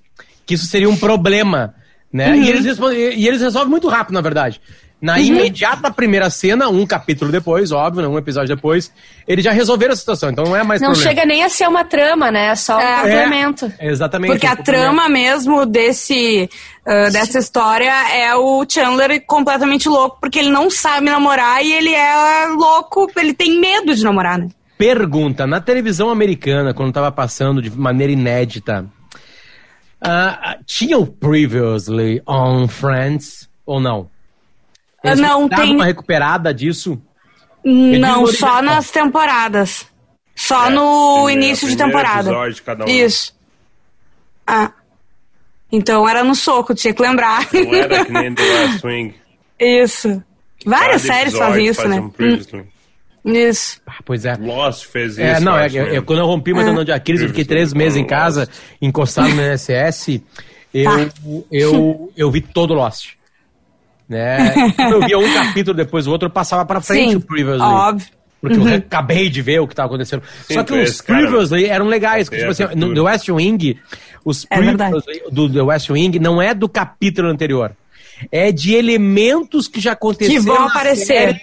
Que 0.46 0.54
isso 0.54 0.66
seria 0.68 0.90
um 0.90 0.96
problema. 0.96 1.74
Né? 2.14 2.30
Uhum. 2.34 2.44
E, 2.44 2.50
eles 2.50 2.66
e 3.18 3.28
eles 3.28 3.42
resolvem 3.42 3.72
muito 3.72 3.88
rápido, 3.88 4.14
na 4.14 4.22
verdade. 4.22 4.62
Na 5.02 5.14
Uhum. 5.16 5.20
imediata 5.20 5.90
primeira 5.90 6.30
cena, 6.30 6.70
um 6.70 6.86
capítulo 6.86 7.32
depois, 7.32 7.72
óbvio, 7.72 8.04
né, 8.04 8.08
um 8.08 8.20
episódio 8.20 8.56
depois, 8.56 8.94
eles 9.28 9.44
já 9.44 9.52
resolveram 9.52 9.94
a 9.94 9.96
situação, 9.96 10.30
então 10.30 10.44
não 10.44 10.56
é 10.56 10.62
mais 10.64 10.80
Não 10.80 10.90
problema. 10.92 11.10
chega 11.10 11.26
nem 11.26 11.44
a 11.44 11.50
ser 11.50 11.68
uma 11.68 11.84
trama, 11.84 12.30
né? 12.30 12.50
É 12.50 12.56
só 12.56 12.78
um 12.78 12.80
É. 12.82 12.96
complemento. 13.02 13.74
É, 13.80 13.88
exatamente. 13.90 14.30
Porque 14.30 14.46
um 14.46 14.52
a 14.52 14.56
trama 14.58 15.10
mesmo 15.10 15.66
desse, 15.66 16.48
ah, 16.86 17.10
dessa 17.10 17.40
história 17.40 17.92
é 18.16 18.36
o 18.36 18.64
Chandler 18.70 19.24
completamente 19.26 19.90
louco, 19.90 20.20
porque 20.22 20.38
ele 20.38 20.52
não 20.52 20.70
sabe 20.70 21.08
namorar 21.08 21.66
e 21.66 21.74
ele 21.74 21.96
é 21.96 22.46
louco, 22.56 23.08
ele 23.18 23.34
tem 23.34 23.60
medo 23.60 23.96
de 23.96 24.04
namorar, 24.04 24.38
né? 24.38 24.50
Pergunta: 24.78 25.48
na 25.48 25.60
televisão 25.60 26.12
americana, 26.12 26.76
quando 26.76 26.90
estava 26.90 27.12
passando 27.12 27.60
de 27.60 27.72
maneira 27.72 28.14
inédita, 28.14 28.86
ah, 30.00 30.58
tinha 30.68 30.98
o 31.00 31.08
Previously 31.08 32.22
on 32.28 32.68
Friends 32.68 33.50
ou 33.66 33.80
não? 33.80 34.11
Eles 35.04 35.20
Não, 35.20 35.50
tem- 35.50 35.76
uma 35.76 35.86
recuperada 35.86 36.54
disso? 36.54 37.02
Não, 37.64 38.26
só 38.28 38.62
nas 38.62 38.90
temporadas. 38.92 39.86
Só 40.36 40.68
É, 40.68 40.70
no 40.72 41.30
início 41.30 41.68
de 41.68 41.76
temporada. 41.78 42.32
de 42.52 42.62
cada 42.62 42.86
um. 42.86 42.88
Isso. 42.88 43.36
Ah. 44.48 44.72
Então 45.72 46.08
era 46.08 46.24
no 46.24 46.36
soco, 46.36 46.74
tinha 46.76 46.94
que 46.94 47.02
lembrar. 47.02 47.48
Não 47.54 47.74
era 47.76 48.06
que 48.06 48.12
nem 48.12 48.34
The 48.36 48.44
West 48.44 48.84
Wing. 48.84 49.14
Isso. 49.60 50.24
Várias 50.66 51.04
Cada 51.04 51.14
séries 51.16 51.38
fazem 51.38 51.66
isso, 51.68 51.82
faz 51.82 51.90
né? 51.96 52.00
um. 52.02 52.12
Hum, 52.20 53.34
Isso. 53.34 53.80
Ah, 53.86 54.00
pois 54.04 54.26
é. 54.26 54.36
Lost 54.36 54.86
fez 54.88 55.12
isso. 55.14 55.22
É, 55.22 55.40
não, 55.40 55.58
é, 55.58 55.68
eu, 55.68 55.86
eu- 55.88 56.04
quando 56.04 56.20
eu 56.20 56.26
rompi 56.26 56.54
meu 56.54 56.66
tendão 56.66 56.84
de 56.84 56.92
Aquiles, 56.92 57.22
eu 57.22 57.28
fiquei 57.30 57.46
três 57.46 57.72
meses 57.74 57.96
em 57.98 58.06
casa, 58.06 58.50
encostado 58.82 59.30
no 59.30 59.42
NSS, 59.42 60.24
eu, 60.74 61.08
Tá. 61.08 61.14
eu, 61.52 62.12
eu 62.18 62.32
vi 62.32 62.42
todo 62.42 62.74
Lost. 62.74 63.12
Né? 64.12 64.54
Quando 64.76 64.94
eu 64.96 65.02
via 65.08 65.18
um 65.18 65.34
capítulo 65.34 65.74
depois 65.78 66.04
do 66.04 66.12
outro, 66.12 66.26
eu 66.26 66.30
passava 66.32 66.66
pra 66.66 66.82
frente 66.82 67.12
Sim, 67.12 67.16
o 67.16 67.22
Previously. 67.22 67.62
óbvio. 67.66 68.08
Porque 68.42 68.58
eu 68.58 68.76
acabei 68.76 69.30
de 69.30 69.42
ver 69.42 69.60
o 69.62 69.68
que 69.68 69.74
estava 69.74 69.88
acontecendo. 69.88 70.22
Sim, 70.48 70.56
Só 70.56 70.64
que 70.64 70.74
os 70.74 71.00
cara. 71.00 71.20
Previously 71.22 71.66
eram 71.66 71.86
legais. 71.86 72.28
É, 72.30 72.38
tipo 72.40 72.52
assim, 72.52 72.64
é 72.64 72.76
no. 72.76 72.94
The 72.94 73.00
West 73.02 73.30
Wing, 73.30 73.80
os 74.26 74.46
É. 74.50 74.58
Previously 74.58 75.22
do 75.32 75.50
The 75.50 75.62
West 75.62 75.90
Wing 75.90 76.20
não 76.20 76.42
é 76.42 76.54
do 76.54 76.68
capítulo 76.68 77.30
anterior. 77.30 77.72
É 78.32 78.52
de 78.52 78.74
elementos 78.74 79.68
que 79.68 79.80
já 79.80 79.94
aconteceram. 79.94 80.40
Que 80.42 80.46
vão 80.46 80.68
aparecer. 80.68 81.42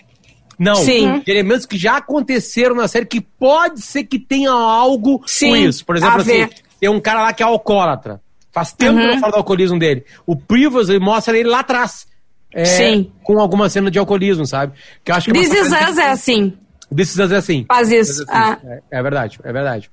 Não, 0.58 0.74
Sim. 0.74 1.20
de 1.24 1.30
elementos 1.30 1.64
que 1.64 1.78
já 1.78 1.96
aconteceram 1.98 2.74
na 2.74 2.88
série 2.88 3.06
que 3.06 3.20
pode 3.20 3.80
ser 3.80 4.04
que 4.04 4.18
tenha 4.18 4.50
algo 4.50 5.22
Sim, 5.24 5.50
com 5.50 5.56
isso. 5.56 5.86
Por 5.86 5.96
exemplo, 5.96 6.20
assim, 6.20 6.48
tem 6.80 6.90
um 6.90 7.00
cara 7.00 7.22
lá 7.22 7.32
que 7.32 7.42
é 7.42 7.46
alcoólatra. 7.46 8.20
Faz 8.52 8.72
tempo 8.72 8.98
que 8.98 9.04
eu 9.04 9.12
não 9.14 9.20
falo 9.20 9.32
do 9.32 9.38
alcoolismo 9.38 9.78
dele. 9.78 10.04
O 10.26 10.34
Previously 10.34 10.98
mostra 10.98 11.38
ele 11.38 11.48
lá 11.48 11.60
atrás. 11.60 12.08
É, 12.52 12.64
Sim. 12.64 13.12
Com 13.22 13.38
alguma 13.38 13.68
cena 13.68 13.90
de 13.90 13.98
alcoolismo, 13.98 14.46
sabe? 14.46 14.72
Que 15.04 15.12
acho 15.12 15.30
que 15.30 15.36
é 15.38 15.40
This 15.42 15.52
Is 15.52 15.66
Us 15.66 15.98
é 15.98 16.10
assim. 16.10 16.58
This 16.94 17.10
Is 17.10 17.18
Us 17.18 17.32
é 17.32 17.36
assim. 17.36 17.64
Faz 17.68 17.90
isso. 17.90 18.12
Is 18.12 18.18
Us 18.20 18.26
Ah. 18.28 18.58
é, 18.64 18.80
é 18.90 19.02
verdade, 19.02 19.38
é 19.44 19.52
verdade. 19.52 19.90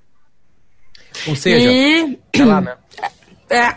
Ou 1.28 1.36
seja, 1.36 1.70
E. 1.72 2.20
lá, 2.44 2.62
né? 2.62 2.76
É. 3.50 3.76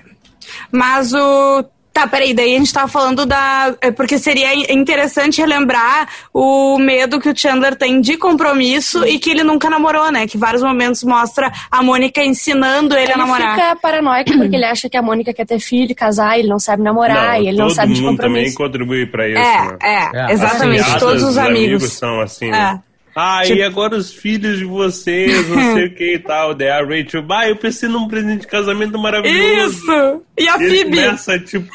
Mas 0.73 1.13
o. 1.13 1.65
Tá, 1.99 2.07
peraí, 2.07 2.33
daí 2.33 2.55
a 2.55 2.59
gente 2.61 2.73
tava 2.73 2.87
falando 2.87 3.27
da. 3.27 3.75
é 3.81 3.91
Porque 3.91 4.19
seria 4.19 4.55
interessante 4.73 5.41
relembrar 5.41 6.09
o 6.33 6.79
medo 6.79 7.19
que 7.19 7.29
o 7.29 7.37
Chandler 7.37 7.75
tem 7.75 8.01
de 8.01 8.17
compromisso 8.17 9.05
e 9.05 9.19
que 9.19 9.29
ele 9.31 9.43
nunca 9.43 9.69
namorou, 9.69 10.13
né? 10.13 10.25
Que 10.25 10.39
vários 10.39 10.63
momentos 10.63 11.03
mostra 11.03 11.51
a 11.69 11.83
Mônica 11.83 12.23
ensinando 12.23 12.95
ele, 12.95 13.11
a 13.11 13.15
Ele 13.15 13.19
namorar. 13.19 13.55
fica 13.57 13.75
paranoico 13.83 14.31
porque 14.39 14.55
ele 14.55 14.65
acha 14.65 14.89
que 14.89 14.97
a 14.97 15.03
Mônica 15.03 15.35
quer 15.35 15.45
ter 15.45 15.59
filho, 15.59 15.93
casar, 15.93 16.39
ele 16.39 16.47
não 16.47 16.61
sabe 16.61 16.85
namorar, 16.85 17.43
e 17.43 17.49
ele 17.49 17.59
não 17.59 17.67
todo 17.67 17.75
sabe 17.75 17.95
de 17.95 18.01
mundo 18.01 18.17
também 18.19 18.53
compromisso. 18.53 18.57
contribui 18.59 19.07
pra 19.07 19.27
isso, 19.29 19.39
É, 19.41 19.65
né? 19.67 19.79
é, 19.83 20.31
É, 20.31 20.33
exatamente. 20.35 20.83
as 20.83 21.01
Todos 21.01 21.25
os 21.25 21.37
amigos. 21.37 21.93
são 21.95 22.21
assim, 22.21 22.47
É. 22.47 22.51
né? 22.53 22.81
Ah, 23.21 23.43
Tipo- 23.43 23.59
e 23.59 23.63
agora 23.65 23.97
os 23.97 24.13
filhos 24.13 24.59
de 24.59 24.65
vocês, 24.65 25.49
não 25.49 25.75
sei 25.75 25.87
o 25.87 25.95
que 25.97 26.15
e 26.15 26.19
tal. 26.21 26.55
Daí 26.55 26.69
a 26.71 26.85
Rachel, 26.85 27.23
bah, 27.23 27.49
eu 27.49 27.57
preciso 27.57 27.91
de 27.93 27.99
um 27.99 28.07
presente 28.09 28.43
de 28.43 28.47
casamento 28.47 28.97
maravilhoso. 28.99 29.77
Isso! 29.77 30.23
E 30.39 30.49
a 30.49 30.57
E 30.57 30.69
Phoebe? 30.69 30.97
começa, 31.03 31.39
tipo... 31.41 31.73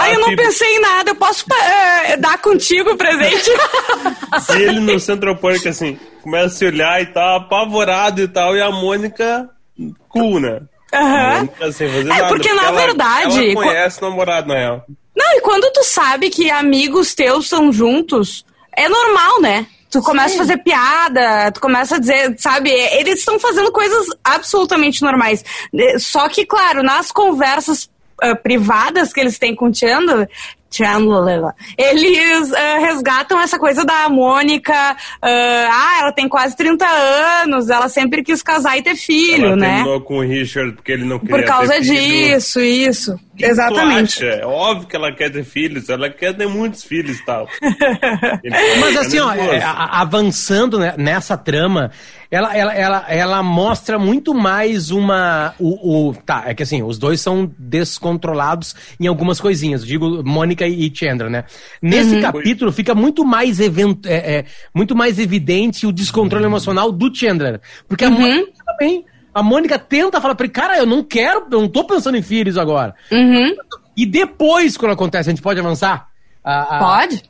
Ai, 0.00 0.10
a 0.12 0.14
eu 0.14 0.20
não 0.20 0.28
Phoebe- 0.28 0.42
pensei 0.44 0.76
em 0.76 0.80
nada, 0.80 1.10
eu 1.10 1.14
posso 1.16 1.44
eh, 1.52 2.16
dar 2.16 2.38
contigo 2.40 2.90
o 2.92 2.96
presente? 2.96 3.50
E 4.56 4.62
ele 4.62 4.80
no 4.80 4.98
Central 5.00 5.36
Park, 5.36 5.66
assim, 5.66 5.98
começa 6.22 6.46
a 6.46 6.50
se 6.50 6.64
olhar 6.66 7.02
e 7.02 7.06
tal, 7.06 7.36
apavorado 7.38 8.20
e 8.22 8.28
tal, 8.28 8.56
e 8.56 8.60
a 8.60 8.70
Mônica, 8.70 9.48
cool, 10.08 10.38
né? 10.40 10.60
A 10.92 10.98
Aham. 11.00 11.34
Mônica 11.36 11.72
sem 11.72 11.88
fazer 11.88 12.00
É, 12.00 12.04
nada. 12.04 12.28
porque, 12.28 12.52
na 12.54 12.64
ela- 12.66 12.80
verdade, 12.80 13.44
Ela 13.50 13.54
conhece 13.54 13.98
o 14.02 14.08
namorado, 14.08 14.48
na 14.48 14.54
real. 14.54 14.84
Não, 15.16 15.36
e 15.36 15.40
quando 15.40 15.70
tu 15.72 15.82
sabe 15.82 16.30
que 16.30 16.48
amigos 16.50 17.14
teus 17.14 17.44
estão 17.44 17.72
juntos, 17.72 18.44
é 18.76 18.88
normal, 18.88 19.40
né? 19.42 19.66
Tu 19.90 20.02
começa 20.02 20.34
a 20.34 20.38
fazer 20.38 20.58
piada, 20.58 21.50
tu 21.52 21.60
começa 21.60 21.96
a 21.96 21.98
dizer, 21.98 22.34
sabe? 22.38 22.70
Eles 22.70 23.20
estão 23.20 23.38
fazendo 23.38 23.72
coisas 23.72 24.06
absolutamente 24.22 25.02
normais. 25.02 25.44
Eh, 25.74 25.98
Só 25.98 26.28
que, 26.28 26.44
claro, 26.44 26.82
nas 26.82 27.10
conversas 27.10 27.88
ah, 28.20 28.34
privadas 28.34 29.12
que 29.12 29.20
eles 29.20 29.38
têm 29.38 29.54
com 29.54 29.68
o 29.68 29.74
Chandler, 29.74 30.28
Chandler, 30.70 31.40
eles 31.78 32.52
ah, 32.52 32.78
resgatam 32.80 33.40
essa 33.40 33.58
coisa 33.58 33.84
da 33.84 34.08
Mônica. 34.10 34.74
ah, 34.74 34.96
ah, 35.22 35.98
ela 36.02 36.12
tem 36.12 36.28
quase 36.28 36.54
30 36.56 36.84
anos, 36.86 37.70
ela 37.70 37.88
sempre 37.88 38.22
quis 38.22 38.42
casar 38.42 38.76
e 38.76 38.82
ter 38.82 38.94
filho, 38.94 39.46
ela 39.46 39.56
né? 39.56 39.76
terminou 39.76 40.00
com 40.02 40.18
o 40.18 40.20
Richard 40.20 40.72
porque 40.72 40.92
ele 40.92 41.04
não 41.04 41.18
queria 41.18 41.36
Por 41.36 41.44
causa 41.46 41.72
ter 41.74 41.84
filho. 41.84 42.34
disso, 42.34 42.60
isso. 42.60 43.18
Que 43.38 43.44
Exatamente. 43.46 44.18
Tu 44.18 44.26
acha? 44.26 44.34
É 44.40 44.44
óbvio 44.46 44.88
que 44.88 44.96
ela 44.96 45.12
quer 45.14 45.30
ter 45.30 45.44
filhos, 45.44 45.88
ela 45.88 46.10
quer 46.10 46.34
ter 46.36 46.48
muitos 46.48 46.82
filhos 46.82 47.18
e 47.20 47.24
tal. 47.24 47.46
Mas 48.80 48.96
assim, 48.96 49.18
ó, 49.20 49.32
é, 49.32 49.62
avançando 49.62 50.78
né, 50.78 50.94
nessa 50.98 51.36
trama, 51.36 51.90
ela, 52.30 52.54
ela, 52.56 52.74
ela, 52.74 53.04
ela 53.08 53.42
mostra 53.42 53.98
muito 53.98 54.34
mais 54.34 54.90
uma. 54.90 55.54
O, 55.58 56.08
o- 56.10 56.14
tá, 56.14 56.44
é 56.46 56.54
que 56.54 56.62
assim, 56.62 56.82
os 56.82 56.98
dois 56.98 57.20
são 57.20 57.50
descontrolados 57.58 58.74
em 58.98 59.06
algumas 59.06 59.40
coisinhas. 59.40 59.86
Digo, 59.86 60.22
Mônica 60.24 60.66
e 60.66 60.90
Chandra, 60.94 61.30
né? 61.30 61.44
Nesse 61.80 62.16
Uhum. 62.16 62.20
capítulo 62.22 62.72
fica 62.72 62.94
muito 62.94 63.24
mais, 63.24 63.60
event, 63.60 64.04
é, 64.06 64.38
é, 64.38 64.44
muito 64.74 64.96
mais 64.96 65.18
evidente 65.18 65.86
o 65.86 65.92
descontrole 65.92 66.44
emocional 66.44 66.90
do 66.90 67.14
Chandler. 67.14 67.60
Porque 67.86 68.04
a 68.04 68.08
Uhum. 68.08 68.18
Mônica 68.20 68.52
também. 68.66 69.04
A 69.38 69.42
Mônica 69.42 69.78
tenta 69.78 70.20
falar 70.20 70.34
pra 70.34 70.44
ele, 70.46 70.52
cara, 70.52 70.78
eu 70.78 70.86
não 70.86 71.02
quero, 71.02 71.46
eu 71.50 71.60
não 71.60 71.68
tô 71.68 71.84
pensando 71.84 72.16
em 72.16 72.22
filhos 72.22 72.56
agora. 72.58 72.94
Uhum. 73.12 73.54
E 73.96 74.04
depois, 74.06 74.76
quando 74.76 74.92
acontece, 74.92 75.28
a 75.28 75.32
gente 75.32 75.42
pode 75.42 75.58
avançar? 75.60 76.08
A- 76.44 76.76
a- 76.76 76.78
Pode? 76.78 77.22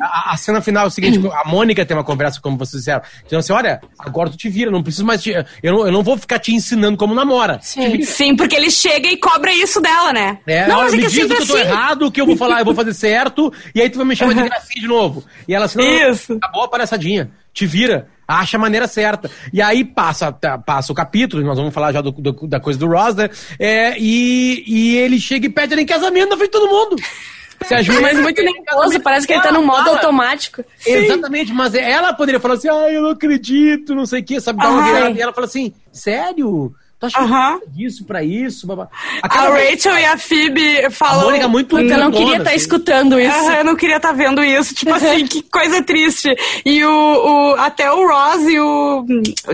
A, 0.00 0.32
a 0.32 0.36
cena 0.36 0.60
final 0.62 0.84
é 0.84 0.86
o 0.86 0.90
seguinte: 0.90 1.20
a 1.32 1.46
Mônica 1.48 1.84
tem 1.84 1.96
uma 1.96 2.04
conversa, 2.04 2.40
como 2.40 2.56
vocês 2.56 2.80
disseram, 2.80 3.02
dizendo 3.24 3.40
assim: 3.40 3.52
olha, 3.52 3.80
agora 3.98 4.30
tu 4.30 4.36
te 4.36 4.48
vira, 4.48 4.70
não 4.70 4.82
preciso 4.82 5.04
mais 5.04 5.22
te. 5.22 5.32
Eu 5.62 5.72
não, 5.72 5.86
eu 5.86 5.92
não 5.92 6.02
vou 6.02 6.16
ficar 6.16 6.38
te 6.38 6.54
ensinando 6.54 6.96
como 6.96 7.14
namora. 7.14 7.60
Vira. 7.76 8.04
Sim, 8.04 8.34
porque 8.36 8.56
ele 8.56 8.70
chega 8.70 9.08
e 9.08 9.16
cobra 9.18 9.52
isso 9.52 9.80
dela, 9.80 10.12
né? 10.12 10.38
É, 10.46 10.66
não, 10.66 10.76
olha, 10.78 10.84
mas 10.84 10.94
é 10.94 10.96
me 10.96 11.02
que 11.02 11.08
diz 11.10 11.26
que 11.26 11.32
eu 11.32 11.46
tô 11.46 11.54
assim. 11.56 11.58
errado, 11.62 12.10
que 12.10 12.20
eu 12.20 12.26
vou 12.26 12.36
falar, 12.36 12.60
eu 12.60 12.64
vou 12.64 12.74
fazer 12.74 12.94
certo, 12.94 13.52
e 13.74 13.82
aí 13.82 13.90
tu 13.90 13.98
vai 13.98 14.06
me 14.06 14.16
chamar 14.16 14.34
de 14.34 14.42
gracinha 14.44 14.80
de 14.80 14.88
novo. 14.88 15.24
E 15.46 15.54
ela 15.54 15.66
assim, 15.66 15.78
não, 15.78 16.10
Isso. 16.10 16.32
acabou 16.34 16.62
a 16.62 16.68
palhaçadinha, 16.68 17.30
te 17.52 17.66
vira, 17.66 18.08
acha 18.28 18.58
a 18.58 18.60
maneira 18.60 18.86
certa. 18.86 19.30
E 19.52 19.62
aí 19.62 19.82
passa, 19.84 20.30
tá, 20.30 20.58
passa 20.58 20.92
o 20.92 20.94
capítulo, 20.94 21.42
nós 21.42 21.56
vamos 21.56 21.72
falar 21.72 21.92
já 21.92 22.02
do- 22.02 22.12
do- 22.12 22.46
da 22.46 22.60
coisa 22.60 22.78
do 22.78 22.86
Ross, 22.86 23.14
né? 23.16 23.30
É, 23.58 23.98
e, 23.98 24.62
e 24.66 24.96
ele 24.98 25.18
chega 25.18 25.46
e 25.46 25.50
pede 25.50 25.72
ela 25.72 25.80
em 25.82 25.86
casamento 25.86 26.28
na 26.28 26.36
frente 26.36 26.52
de 26.52 26.58
todo 26.60 26.68
mundo. 26.70 26.96
Se 27.66 27.74
ajuda, 27.74 28.00
Mas 28.00 28.20
muito 28.20 28.40
nervoso, 28.40 29.00
parece 29.00 29.26
que 29.26 29.32
ele 29.32 29.42
tá 29.42 29.50
no 29.50 29.64
modo 29.64 29.90
automático. 29.90 30.64
Exatamente, 30.86 31.52
mas 31.52 31.74
ela 31.74 32.12
poderia 32.14 32.38
falar 32.38 32.54
assim, 32.54 32.68
ah, 32.68 32.88
eu 32.88 33.02
não 33.02 33.10
acredito, 33.10 33.96
não 33.96 34.06
sei 34.06 34.20
o 34.20 34.24
que, 34.24 34.40
sabe? 34.40 34.60
Dar 34.60 34.70
uma 34.70 34.82
virada. 34.84 35.10
E 35.18 35.20
ela 35.20 35.32
fala 35.32 35.46
assim, 35.48 35.74
sério? 35.90 36.72
Tu 37.00 37.06
acha 37.06 37.16
que 37.18 37.24
Aham. 37.24 37.60
disso 37.68 38.04
pra 38.04 38.24
isso? 38.24 38.66
babá? 38.66 38.88
A 39.22 39.28
Rachel 39.50 39.96
e 39.98 40.04
a 40.04 40.18
Phoebe 40.18 40.84
a 40.86 40.90
falam. 40.90 41.26
Mônica 41.26 41.44
é 41.44 41.48
muito 41.48 41.78
eu 41.78 41.84
não 41.98 42.10
queria 42.10 42.38
estar 42.38 42.50
assim. 42.50 42.56
escutando 42.56 43.20
isso. 43.20 43.48
Ah, 43.48 43.58
eu 43.58 43.64
não 43.64 43.76
queria 43.76 43.98
estar 43.98 44.10
vendo 44.12 44.42
isso. 44.42 44.74
Tipo 44.74 44.94
assim, 44.94 45.24
que 45.26 45.42
coisa 45.42 45.80
triste. 45.82 46.34
E 46.64 46.84
o, 46.84 46.90
o- 46.90 47.54
até 47.56 47.88
o 47.92 48.04
Ross 48.04 48.42
e 48.48 48.58
o 48.58 49.06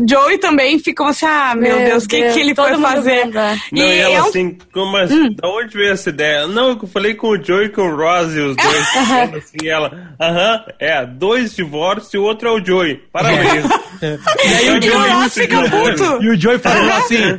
Joey 0.09 0.39
também 0.39 0.79
ficam 0.79 1.07
assim, 1.07 1.27
ah, 1.27 1.55
meu, 1.55 1.77
Meu 1.77 1.87
Deus, 1.87 2.05
o 2.05 2.09
que, 2.09 2.33
que 2.33 2.41
ele 2.41 2.55
todo 2.55 2.69
foi 2.71 2.81
fazer? 2.81 3.25
vendo, 3.25 3.39
é. 3.39 3.57
Não, 3.73 3.83
e 3.83 3.87
E 3.95 3.99
ela 3.99 4.15
é 4.15 4.23
um- 4.23 4.27
assim, 4.29 4.59
como 4.73 4.97
assim, 4.97 5.33
da 5.35 5.49
onde 5.49 5.77
veio 5.77 5.93
essa 5.93 6.09
ideia? 6.09 6.47
Não, 6.47 6.71
eu 6.71 6.87
falei 6.87 7.13
com 7.15 7.29
o 7.29 7.43
Joey 7.45 7.67
e 7.67 7.69
com 7.69 7.83
o 7.83 7.95
Ross 7.95 8.33
e 8.35 8.41
os 8.41 8.57
dois. 8.57 8.89
falando 9.07 9.37
assim, 9.37 9.57
e 9.63 9.69
ela, 9.69 10.15
aham, 10.19 10.65
é, 10.79 11.05
dois 11.05 11.55
divórcios 11.55 12.15
e 12.15 12.17
o 12.17 12.23
outro 12.23 12.49
é 12.49 12.53
o 12.53 12.65
Joey. 12.65 13.03
Parabéns. 13.13 13.67
E 14.03 14.07
aí 14.07 14.71
o 14.71 14.75
E 14.77 14.79
o 14.79 14.83
Joey, 14.83 15.11
Ross 15.13 15.35
fica 15.35 15.63
puto. 15.71 16.23
e 16.23 16.29
o 16.31 16.41
Joey 16.41 16.59
falou 16.59 16.91
assim. 16.93 17.34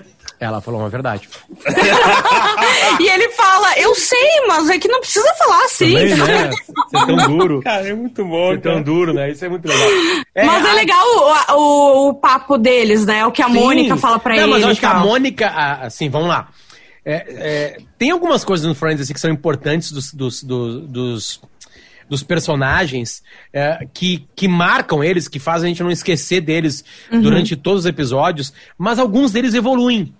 Ela 0.46 0.62
falou 0.62 0.80
uma 0.80 0.90
verdade. 0.90 1.28
E 3.00 3.10
ele 3.10 3.30
fala, 3.32 3.78
eu 3.78 3.94
sei, 3.96 4.46
mas 4.48 4.70
é 4.70 4.80
que 4.80 4.88
não 4.88 5.00
precisa 5.00 5.28
falar 5.36 5.66
assim. 5.66 5.94
Também, 5.94 6.16
né? 6.16 6.50
Você 6.90 6.98
é 6.98 7.06
tão 7.06 7.38
duro. 7.38 7.62
Cara, 7.62 7.88
é 7.88 7.94
muito 7.94 8.24
bom, 8.25 8.48
Você 8.48 8.54
é 8.54 8.58
tão 8.58 8.82
duro, 8.82 9.14
né? 9.14 9.32
Isso 9.32 9.44
é 9.46 9.50
muito 9.50 9.68
legal. 9.68 9.90
Mas 10.36 10.66
é 10.66 10.74
legal 10.74 11.06
o, 11.06 11.54
o, 11.56 12.10
o 12.10 12.14
papo 12.16 12.58
deles, 12.58 13.06
né? 13.06 13.25
O 13.25 13.32
que 13.32 13.42
a 13.42 13.48
Sim. 13.48 13.54
Mônica 13.54 13.98
fala 13.98 14.18
pra 14.20 14.36
Não, 14.36 14.44
ele. 14.44 14.52
mas 14.52 14.64
eu 14.64 14.70
acho 14.70 14.80
que 14.80 14.86
a. 14.86 14.94
Mônica, 14.96 15.48
assim, 15.48 16.10
vamos 16.10 16.30
lá. 16.30 16.48
É, 17.04 17.14
é, 17.14 17.78
tem 18.00 18.12
algumas 18.12 18.44
coisas 18.44 18.66
no 18.66 18.74
Friends 18.74 19.02
assim, 19.02 19.14
que 19.14 19.20
são 19.20 19.30
importantes 19.30 19.92
dos, 19.92 20.12
dos, 20.14 20.42
do- 20.44 20.82
dos, 20.88 21.40
dos 22.10 22.24
personagens 22.24 23.22
é, 23.54 23.86
que, 23.94 24.25
que 24.36 24.48
marcam 24.48 25.04
eles, 25.04 25.28
que 25.28 25.38
fazem 25.40 25.68
a 25.68 25.70
gente 25.70 25.84
não 25.84 25.92
esquecer 25.92 26.42
deles 26.42 26.84
Uhum. 27.12 27.22
durante 27.22 27.56
todos 27.56 27.82
os 27.82 27.86
episódios, 27.86 28.54
mas 28.78 28.98
alguns 29.00 29.32
deles 29.32 29.54
evoluem. 29.54 30.14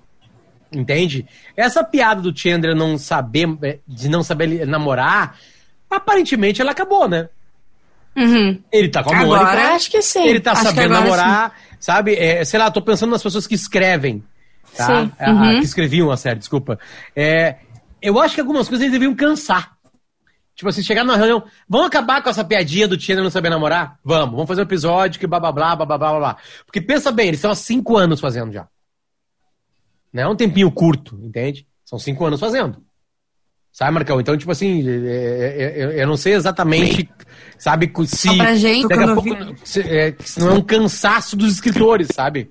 Entende? 0.72 1.26
Essa 1.56 1.84
piada 1.84 2.22
do 2.22 2.38
Chandler 2.38 2.76
não 2.76 2.98
saber, 2.98 3.48
é, 3.64 3.80
de 3.88 4.10
não 4.10 4.24
saber 4.24 4.66
namorar, 4.68 5.38
aparentemente 5.90 6.62
ela 6.62 6.72
acabou, 6.72 7.08
né? 7.08 7.30
Uhum. 8.16 8.62
Ele 8.72 8.90
tá 8.90 9.04
com 9.04 9.14
a 9.14 9.18
Agora, 9.20 9.44
Mônica. 9.46 9.68
acho 9.76 9.92
que 9.92 10.02
sim. 10.02 10.26
Ele 10.26 10.40
tá 10.40 10.54
Acho 10.54 10.64
sabendo 10.64 10.94
namorar, 10.94 11.54
sabe? 11.80 12.16
É, 12.16 12.44
sei 12.46 12.60
lá, 12.60 12.72
tô 12.72 12.82
pensando 12.82 13.12
nas 13.12 13.22
pessoas 13.24 13.46
que 13.46 13.56
escrevem. 13.56 14.24
Tá? 14.76 14.86
Sim. 14.88 15.12
A- 15.20 15.30
a- 15.30 15.34
Uhum. 15.34 15.60
que 15.60 15.66
escreviam 15.66 16.10
a 16.12 16.18
série, 16.18 16.40
desculpa. 16.40 16.80
É, 17.16 17.58
eu 18.02 18.20
acho 18.20 18.36
que 18.36 18.42
algumas 18.42 18.68
coisas 18.68 18.84
eles 18.86 18.94
deviam 18.94 19.14
cansar. 19.16 19.76
Tipo 20.56 20.70
assim, 20.70 20.82
chegar 20.82 21.04
numa 21.04 21.18
reunião, 21.18 21.44
vamos 21.68 21.88
acabar 21.88 22.22
com 22.24 22.30
essa 22.30 22.44
piadinha 22.44 22.88
do 22.88 22.98
Chandler 23.00 23.24
não 23.24 23.30
saber 23.32 23.50
namorar? 23.50 23.98
Vamos, 24.04 24.32
vamos 24.32 24.48
fazer 24.48 24.62
um 24.62 24.64
episódio 24.64 25.20
que 25.20 25.28
blá 25.28 25.38
blá 25.40 25.52
blá 25.52 25.76
blá 25.76 25.86
blá 25.86 25.98
blá 25.98 26.18
blá. 26.18 26.38
Porque 26.66 26.80
pensa 26.80 27.12
bem, 27.12 27.28
eles 27.28 27.40
estão 27.40 27.52
há 27.52 27.56
cinco 27.56 27.98
anos 27.98 28.22
fazendo 28.22 28.54
já. 28.54 28.66
Não 30.16 30.24
é 30.24 30.28
um 30.30 30.36
tempinho 30.36 30.72
curto, 30.72 31.20
entende? 31.22 31.68
São 31.84 32.00
cinco 32.00 32.26
anos 32.26 32.40
fazendo. 32.40 32.78
Sabe, 33.70 33.92
Marcão? 33.92 34.22
Então, 34.22 34.38
tipo 34.38 34.50
assim, 34.50 34.82
é, 34.88 34.94
é, 34.96 35.82
é, 35.82 36.04
eu 36.04 36.08
não 36.08 36.16
sei 36.16 36.36
exatamente, 36.36 37.10
sabe, 37.60 37.92
se. 38.08 38.30
Só 38.30 38.38
pra 38.38 38.56
gente, 38.56 38.88
daqui 38.88 39.04
a 39.04 39.14
pouco 39.14 39.30
se, 39.66 39.82
é, 39.82 40.16
se 40.18 40.40
não 40.40 40.52
é 40.52 40.54
um 40.54 40.62
cansaço 40.62 41.36
dos 41.36 41.56
escritores, 41.56 42.08
sabe? 42.14 42.50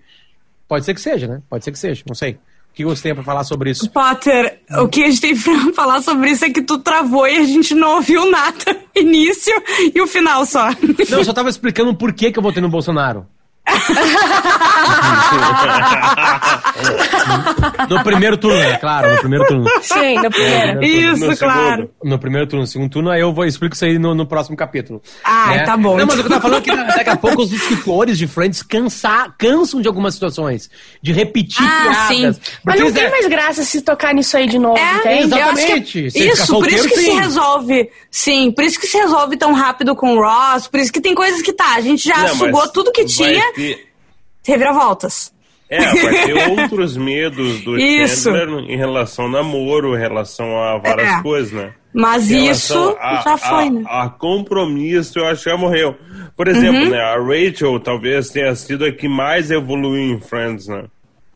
Pode 0.69 0.85
ser 0.85 0.93
que 0.93 1.01
seja, 1.01 1.27
né? 1.27 1.41
Pode 1.49 1.65
ser 1.65 1.73
que 1.73 1.79
seja, 1.79 2.05
não 2.07 2.15
sei. 2.15 2.33
O 2.33 2.75
que 2.75 2.85
você 2.85 3.05
tem 3.05 3.15
pra 3.15 3.25
falar 3.25 3.45
sobre 3.45 3.71
isso? 3.71 3.89
Potter, 3.89 4.61
o 4.83 4.87
que 4.87 5.03
a 5.03 5.07
gente 5.07 5.23
tem 5.23 5.33
pra 5.41 5.73
falar 5.73 6.03
sobre 6.03 6.33
isso 6.33 6.45
é 6.45 6.51
que 6.51 6.61
tu 6.61 6.79
travou 6.81 7.27
e 7.27 7.39
a 7.39 7.45
gente 7.45 7.75
não 7.75 7.95
ouviu 7.95 8.31
nada. 8.31 8.77
Início 8.95 9.55
e 9.95 9.99
o 10.03 10.07
final 10.07 10.45
só. 10.45 10.69
Não, 11.09 11.19
eu 11.19 11.25
só 11.25 11.33
tava 11.33 11.49
explicando 11.49 11.97
por 11.97 12.13
que, 12.13 12.31
que 12.31 12.39
eu 12.39 12.43
votei 12.43 12.61
no 12.61 12.69
Bolsonaro. 12.69 13.27
No 17.89 18.03
primeiro 18.03 18.37
turno, 18.37 18.57
é 18.59 18.77
claro, 18.77 19.13
no 19.13 19.19
primeiro 19.21 19.47
turno. 19.47 19.65
Sim, 19.83 20.15
no 20.17 20.31
primeiro. 20.31 20.85
Isso, 20.85 21.27
No 21.27 21.37
claro. 21.37 21.71
segundo. 21.83 21.91
No 22.05 22.19
primeiro 22.19 22.47
turno, 22.47 22.63
no 22.63 22.67
segundo 22.67 22.91
turno, 22.91 23.11
aí 23.11 23.21
eu 23.21 23.33
vou 23.33 23.45
explico 23.45 23.75
isso 23.75 23.85
aí 23.85 23.99
no, 23.99 24.15
no 24.15 24.27
próximo 24.27 24.57
capítulo. 24.57 25.03
Ah, 25.23 25.49
né? 25.51 25.65
tá 25.65 25.77
bom. 25.77 25.97
Não, 25.97 26.07
mas 26.07 26.19
o 26.19 26.21
que 26.21 26.27
eu 26.27 26.31
tava 26.31 26.41
falando 26.43 26.59
é 26.59 26.61
que 26.63 26.75
daqui 26.77 27.11
a 27.11 27.17
pouco 27.17 27.43
os 27.43 27.53
escritores 27.53 28.19
de 28.19 28.27
Friends 28.27 28.63
cansa, 28.63 29.33
cansam 29.39 29.81
de 29.81 29.89
algumas 29.89 30.15
situações, 30.15 30.71
de 31.03 31.13
repetir 31.13 31.63
Ah, 31.67 32.07
piadas. 32.09 32.37
sim. 32.37 32.43
Mas 32.65 32.81
não 32.81 32.93
tem 32.93 33.05
é- 33.05 33.11
mais 33.11 33.27
graça 33.27 33.63
se 33.65 33.83
tocar 33.83 34.15
nisso 34.15 34.37
aí 34.37 34.47
de 34.47 34.59
novo, 34.59 34.79
É, 34.79 34.95
entende? 34.97 35.29
que 35.29 35.35
é- 35.35 35.43
Exatamente. 35.43 36.11
Se 36.11 36.19
isso, 36.19 36.19
por 36.29 36.33
isso 36.35 36.47
solteiro, 36.47 36.89
que 36.89 36.97
se 36.97 37.05
sim. 37.05 37.19
resolve. 37.21 37.91
Sim, 38.11 38.53
por 38.53 38.65
isso 38.65 38.79
que 38.81 38.87
se 38.87 38.97
resolve 38.99 39.37
tão 39.37 39.53
rápido 39.53 39.95
com 39.95 40.17
o 40.17 40.23
Ross. 40.23 40.67
Por 40.69 40.81
isso 40.81 40.93
que 40.93 41.01
tem 41.01 41.15
coisas 41.15 41.43
que 41.43 41.53
tá. 41.53 41.75
A 41.75 41.81
gente 41.81 42.07
já 42.09 42.17
Não, 42.19 42.29
sugou 42.37 42.69
tudo 42.69 42.93
que 42.93 43.05
vai 43.05 43.35
ter- 43.55 43.87
reviravoltas. 44.47 45.33
É, 45.71 45.79
vai 45.81 46.27
ter 46.27 46.35
outros 46.61 46.97
medos 46.97 47.63
do 47.63 47.79
Isso. 47.79 48.31
Chandler 48.31 48.71
em 48.71 48.77
relação 48.77 49.25
ao 49.25 49.31
namoro, 49.31 49.97
em 49.97 49.99
relação 49.99 50.57
a 50.63 50.79
várias 50.79 51.09
É. 51.19 51.23
coisas, 51.23 51.53
né? 51.53 51.73
Mas 51.93 52.31
isso 52.31 52.97
a- 53.01 53.23
já 53.25 53.37
foi, 53.37 53.67
a, 53.67 53.71
né? 53.71 53.83
A 53.87 54.09
compromisso, 54.09 55.19
eu 55.19 55.27
acho 55.27 55.45
que 55.45 55.51
já 55.51 55.57
morreu. 55.57 55.97
Por 56.37 56.49
exemplo, 56.49 56.83
Uhum. 56.83 56.91
né, 56.91 57.01
a 57.01 57.17
Rachel 57.17 57.79
talvez 57.81 58.31
tenha 58.31 58.55
sido 58.57 58.85
a 58.85 58.93
que 58.93 59.09
mais 59.09 59.51
evoluiu 59.51 60.15
em 60.17 60.21
Friends, 60.21 60.67
né? 60.69 60.85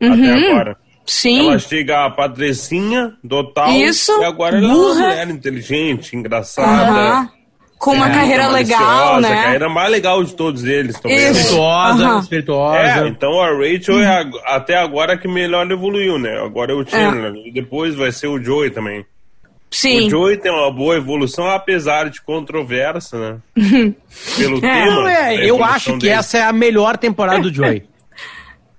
Uhum. 0.01 0.13
Até 0.13 0.33
agora. 0.33 0.77
Sim. 1.05 1.47
Ela 1.47 1.57
chega 1.59 2.05
a 2.05 2.09
patricinha 2.11 3.13
total 3.27 3.71
Isso, 3.71 4.11
e 4.21 4.25
agora 4.25 4.57
ela 4.57 4.65
é 4.67 4.69
uma 4.69 4.75
burra. 4.77 5.07
mulher 5.07 5.29
inteligente, 5.29 6.15
engraçada. 6.15 6.67
Aham. 6.91 7.29
Com 7.79 7.93
uma 7.93 8.09
É, 8.09 8.13
carreira 8.13 8.47
legal, 8.49 9.21
né? 9.21 9.31
A 9.31 9.43
carreira 9.43 9.69
mais 9.69 9.89
legal 9.89 10.21
de 10.23 10.35
todos 10.35 10.65
eles 10.65 10.99
também. 10.99 11.17
né? 11.17 11.31
Espirituosa, 11.31 12.19
espirituosa. 12.19 12.77
É, 12.77 13.07
então 13.07 13.41
a 13.41 13.47
Rachel 13.51 13.99
é 14.01 14.05
a- 14.05 14.55
até 14.57 14.75
agora 14.75 15.13
a 15.13 15.17
que 15.17 15.29
melhor 15.29 15.69
evoluiu, 15.71 16.19
né? 16.19 16.37
Agora 16.43 16.73
é 16.73 16.75
o 16.75 16.85
Chandler. 16.85 17.33
E 17.45 17.51
depois 17.51 17.95
vai 17.95 18.11
ser 18.11 18.27
o 18.27 18.37
Joey 18.43 18.69
também. 18.69 19.05
Sim. 19.71 20.07
O 20.07 20.09
Joey 20.09 20.35
tem 20.37 20.51
uma 20.51 20.69
boa 20.71 20.97
evolução, 20.97 21.47
apesar 21.49 22.09
de 22.09 22.21
controvérsia, 22.21 23.17
né? 23.17 23.37
Pelo 24.35 24.59
tema. 24.59 24.85
Não, 24.95 25.07
é, 25.07 25.45
eu 25.49 25.63
acho 25.63 25.93
que 25.93 25.99
dele. 25.99 26.13
essa 26.13 26.37
é 26.37 26.43
a 26.43 26.51
melhor 26.51 26.97
temporada 26.97 27.39
do 27.39 27.53
Joey. 27.53 27.83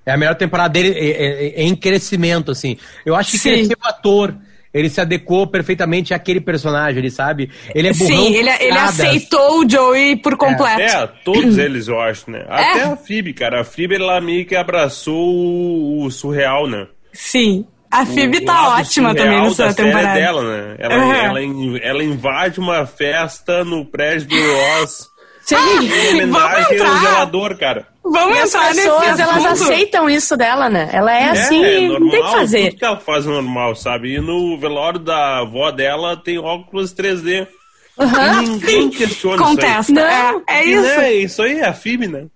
É 0.04 0.12
a 0.12 0.16
melhor 0.16 0.34
temporada 0.34 0.70
dele 0.70 0.92
é, 0.98 1.10
é- 1.10 1.60
é 1.60 1.62
em 1.62 1.76
crescimento, 1.76 2.50
assim. 2.50 2.76
Eu 3.04 3.14
acho 3.14 3.32
que 3.32 3.38
Sim. 3.38 3.50
cresceu 3.52 3.76
o 3.84 3.86
ator. 3.86 4.34
Ele 4.72 4.88
se 4.88 5.00
adequou 5.00 5.46
perfeitamente 5.48 6.14
àquele 6.14 6.40
personagem, 6.40 6.98
ele 7.00 7.11
sabe? 7.11 7.50
Ele 7.74 7.88
é 7.88 7.92
burrão. 7.92 8.06
Sim, 8.16 8.35
ele, 8.35 8.52
com 8.52 8.62
ele 8.64 8.78
aceitou 8.78 9.61
o 9.64 9.68
Joey 9.68 10.16
por 10.16 10.37
completo. 10.37 10.80
É, 10.80 11.09
todos 11.24 11.59
eles 11.59 11.88
eu 11.88 12.00
acho, 12.00 12.30
né? 12.30 12.44
Até 12.48 12.80
É. 12.80 12.85
a 12.85 12.96
Phoebe, 12.96 13.33
cara. 13.33 13.62
A 13.62 13.64
Phoebe, 13.64 13.96
ela 13.96 14.20
meio 14.20 14.46
que 14.46 14.54
abraçou 14.54 15.16
o, 15.18 16.04
o 16.04 16.11
surreal, 16.11 16.68
né? 16.68 16.87
Sim. 17.12 17.66
A 17.90 18.06
Phoebe 18.06 18.38
O 18.38 18.44
tá 18.44 18.68
ótima 18.78 19.12
também 19.16 19.42
nessa 19.42 19.74
temporada. 19.74 20.14
dela, 20.14 20.42
né? 20.44 20.76
Ela, 20.78 20.96
Uhum. 20.96 21.12
ela, 21.12 21.40
ela 21.83 22.04
invade 22.04 22.61
uma 22.61 22.87
festa 22.87 23.64
no 23.64 23.85
prédio 23.85 24.28
do 24.28 24.37
Ross 24.37 25.10
Sim. 25.58 25.86
em 25.86 26.24
homenagem 26.24 26.74
entrar. 26.74 26.88
ao 26.88 26.98
zelador, 26.98 27.56
cara. 27.56 27.86
Vamos 28.02 28.36
E 28.36 28.40
as 28.40 28.48
entrar 28.48 28.74
nesse 28.74 28.82
pessoas, 28.82 29.20
elas 29.20 29.46
aceitam 29.46 30.10
isso 30.10 30.36
dela, 30.36 30.68
né? 30.68 30.88
Ela 30.92 31.16
é 31.16 31.30
assim, 31.30 31.64
é, 31.64 31.88
não 31.88 32.10
tem 32.10 32.22
que 32.22 32.32
fazer. 32.32 32.64
Tudo 32.70 32.78
que 32.78 32.84
ela 32.84 33.00
faz 33.00 33.24
é 33.24 33.28
normal, 33.28 33.76
sabe? 33.76 34.14
E 34.14 34.20
no 34.20 34.58
velório 34.58 34.98
da 34.98 35.40
avó 35.40 35.70
dela 35.70 36.16
tem 36.16 36.38
óculos 36.38 36.92
3D. 36.92 37.46
E 37.98 38.48
ninguém 38.48 38.88
questiona 38.88 39.36
Contesta. 39.36 39.92
isso 39.92 39.92
Não. 39.92 40.02
É, 40.02 40.42
é 40.48 40.64
isso. 40.64 40.82
Né? 40.82 41.14
Isso 41.14 41.42
aí 41.42 41.58
é 41.58 41.66
a 41.66 41.74
Phoebe, 41.74 42.08
né? 42.08 42.26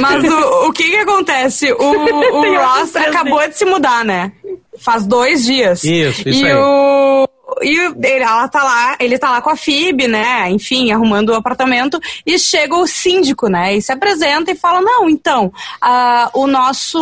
Mas 0.00 0.24
o, 0.24 0.68
o 0.68 0.72
que 0.72 0.84
que 0.84 0.96
acontece? 0.96 1.72
O, 1.72 1.82
o 1.82 2.56
Ross 2.56 2.90
óculos 2.90 2.92
3D. 2.92 3.08
acabou 3.08 3.48
de 3.48 3.56
se 3.56 3.64
mudar, 3.64 4.04
né? 4.04 4.32
Faz 4.78 5.06
dois 5.06 5.44
dias. 5.44 5.82
Isso, 5.82 6.28
isso 6.28 6.44
e 6.44 6.46
aí. 6.46 6.54
O, 6.54 7.28
e 7.62 7.88
o- 7.88 7.96
ele, 8.02 8.22
ela 8.24 8.48
tá 8.48 8.62
lá, 8.62 8.96
ele 9.00 9.18
tá 9.18 9.30
lá 9.30 9.40
com 9.42 9.50
a 9.50 9.56
Phoebe, 9.56 10.06
né? 10.08 10.48
Enfim, 10.50 10.90
arrumando 10.92 11.30
o 11.30 11.34
apartamento. 11.34 12.00
E 12.26 12.38
chega 12.38 12.74
o 12.76 12.86
síndico, 12.86 13.48
né? 13.48 13.74
E 13.76 13.82
se 13.82 13.92
apresenta 13.92 14.50
e 14.50 14.54
fala: 14.56 14.80
Não, 14.80 15.08
então, 15.08 15.52
ah, 15.80 16.30
o 16.34 16.46
nosso. 16.46 16.98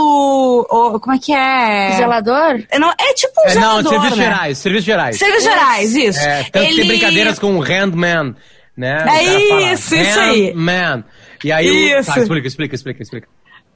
o- 0.70 1.00
como 1.00 1.14
é 1.16 1.18
que 1.18 1.32
é? 1.32 1.92
Zelador? 1.96 2.62
É, 2.70 2.78
Não, 2.78 2.90
é 2.90 3.14
tipo 3.14 3.32
um 3.40 3.48
É, 3.50 3.54
não, 3.54 3.82
serviços 3.82 4.18
né? 4.18 4.24
gerais, 4.24 4.58
serviços 4.58 4.84
gerais. 4.86 5.18
Serviços 5.18 5.44
gerais, 5.44 5.94
isso. 5.94 6.20
É, 6.20 6.44
tanto 6.44 6.68
que 6.68 6.74
tem 6.76 6.86
brincadeiras 6.86 7.38
com 7.38 7.56
o 7.56 7.60
Handman, 7.60 8.34
né? 8.76 9.04
É 9.06 9.54
O 9.54 9.60
isso, 9.72 9.94
isso 9.94 10.20
aí. 10.20 10.48
Handman. 10.50 11.04
E 11.44 11.52
aí, 11.52 11.70
o... 11.70 11.98
Isso. 12.00 12.12
Tá, 12.12 12.20
explica, 12.20 12.46
explica, 12.48 12.74
explica, 12.74 13.02
explica. 13.02 13.28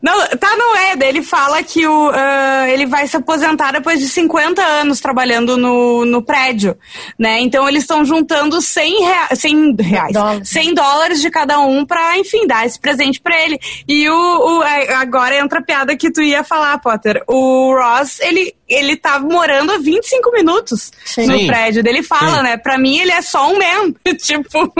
Não, 0.02 0.26
tá, 0.28 0.56
não 0.56 0.76
é. 0.76 0.94
Ele 1.02 1.22
fala 1.22 1.62
que 1.62 1.86
o, 1.86 2.10
ah, 2.14 2.64
ele 2.68 2.86
vai 2.86 3.06
se 3.06 3.16
aposentar 3.16 3.72
depois 3.72 4.00
de 4.00 4.08
50 4.08 4.62
anos 4.62 4.98
trabalhando 5.00 5.56
no, 5.58 6.04
no 6.06 6.22
prédio, 6.22 6.76
né? 7.18 7.38
Então 7.40 7.68
eles 7.68 7.82
estão 7.82 8.04
juntando 8.04 8.60
100, 8.62 9.04
rea 9.04 9.28
100 9.34 9.76
reais, 9.80 10.12
Dólares. 10.12 10.48
100 10.48 10.74
dólares 10.74 11.20
de 11.20 11.30
cada 11.30 11.60
um 11.60 11.84
pra, 11.84 12.16
enfim, 12.18 12.46
dar 12.46 12.64
esse 12.64 12.80
presente 12.80 13.20
pra 13.20 13.38
ele. 13.44 13.58
E 13.86 14.08
o, 14.08 14.58
o- 14.58 14.62
é, 14.64 14.94
agora 14.94 15.36
entra 15.38 15.58
a 15.58 15.62
piada 15.62 15.96
que 15.96 16.10
tu 16.10 16.22
ia 16.22 16.42
falar, 16.42 16.78
Potter. 16.78 17.22
O 17.26 17.74
Ross, 17.74 18.20
ele, 18.20 18.54
ele 18.70 18.96
tá 18.96 19.18
morando 19.18 19.72
há 19.72 19.78
25 19.78 20.32
minutos 20.32 20.92
Sim. 21.04 21.26
no 21.26 21.46
prédio. 21.46 21.82
Ele 21.86 22.02
fala, 22.02 22.36
Sim. 22.36 22.42
né? 22.44 22.56
Pra 22.56 22.78
mim 22.78 22.98
ele 22.98 23.12
é 23.12 23.20
só 23.20 23.50
um 23.50 23.58
man. 23.58 23.92
tipo, 24.16 24.72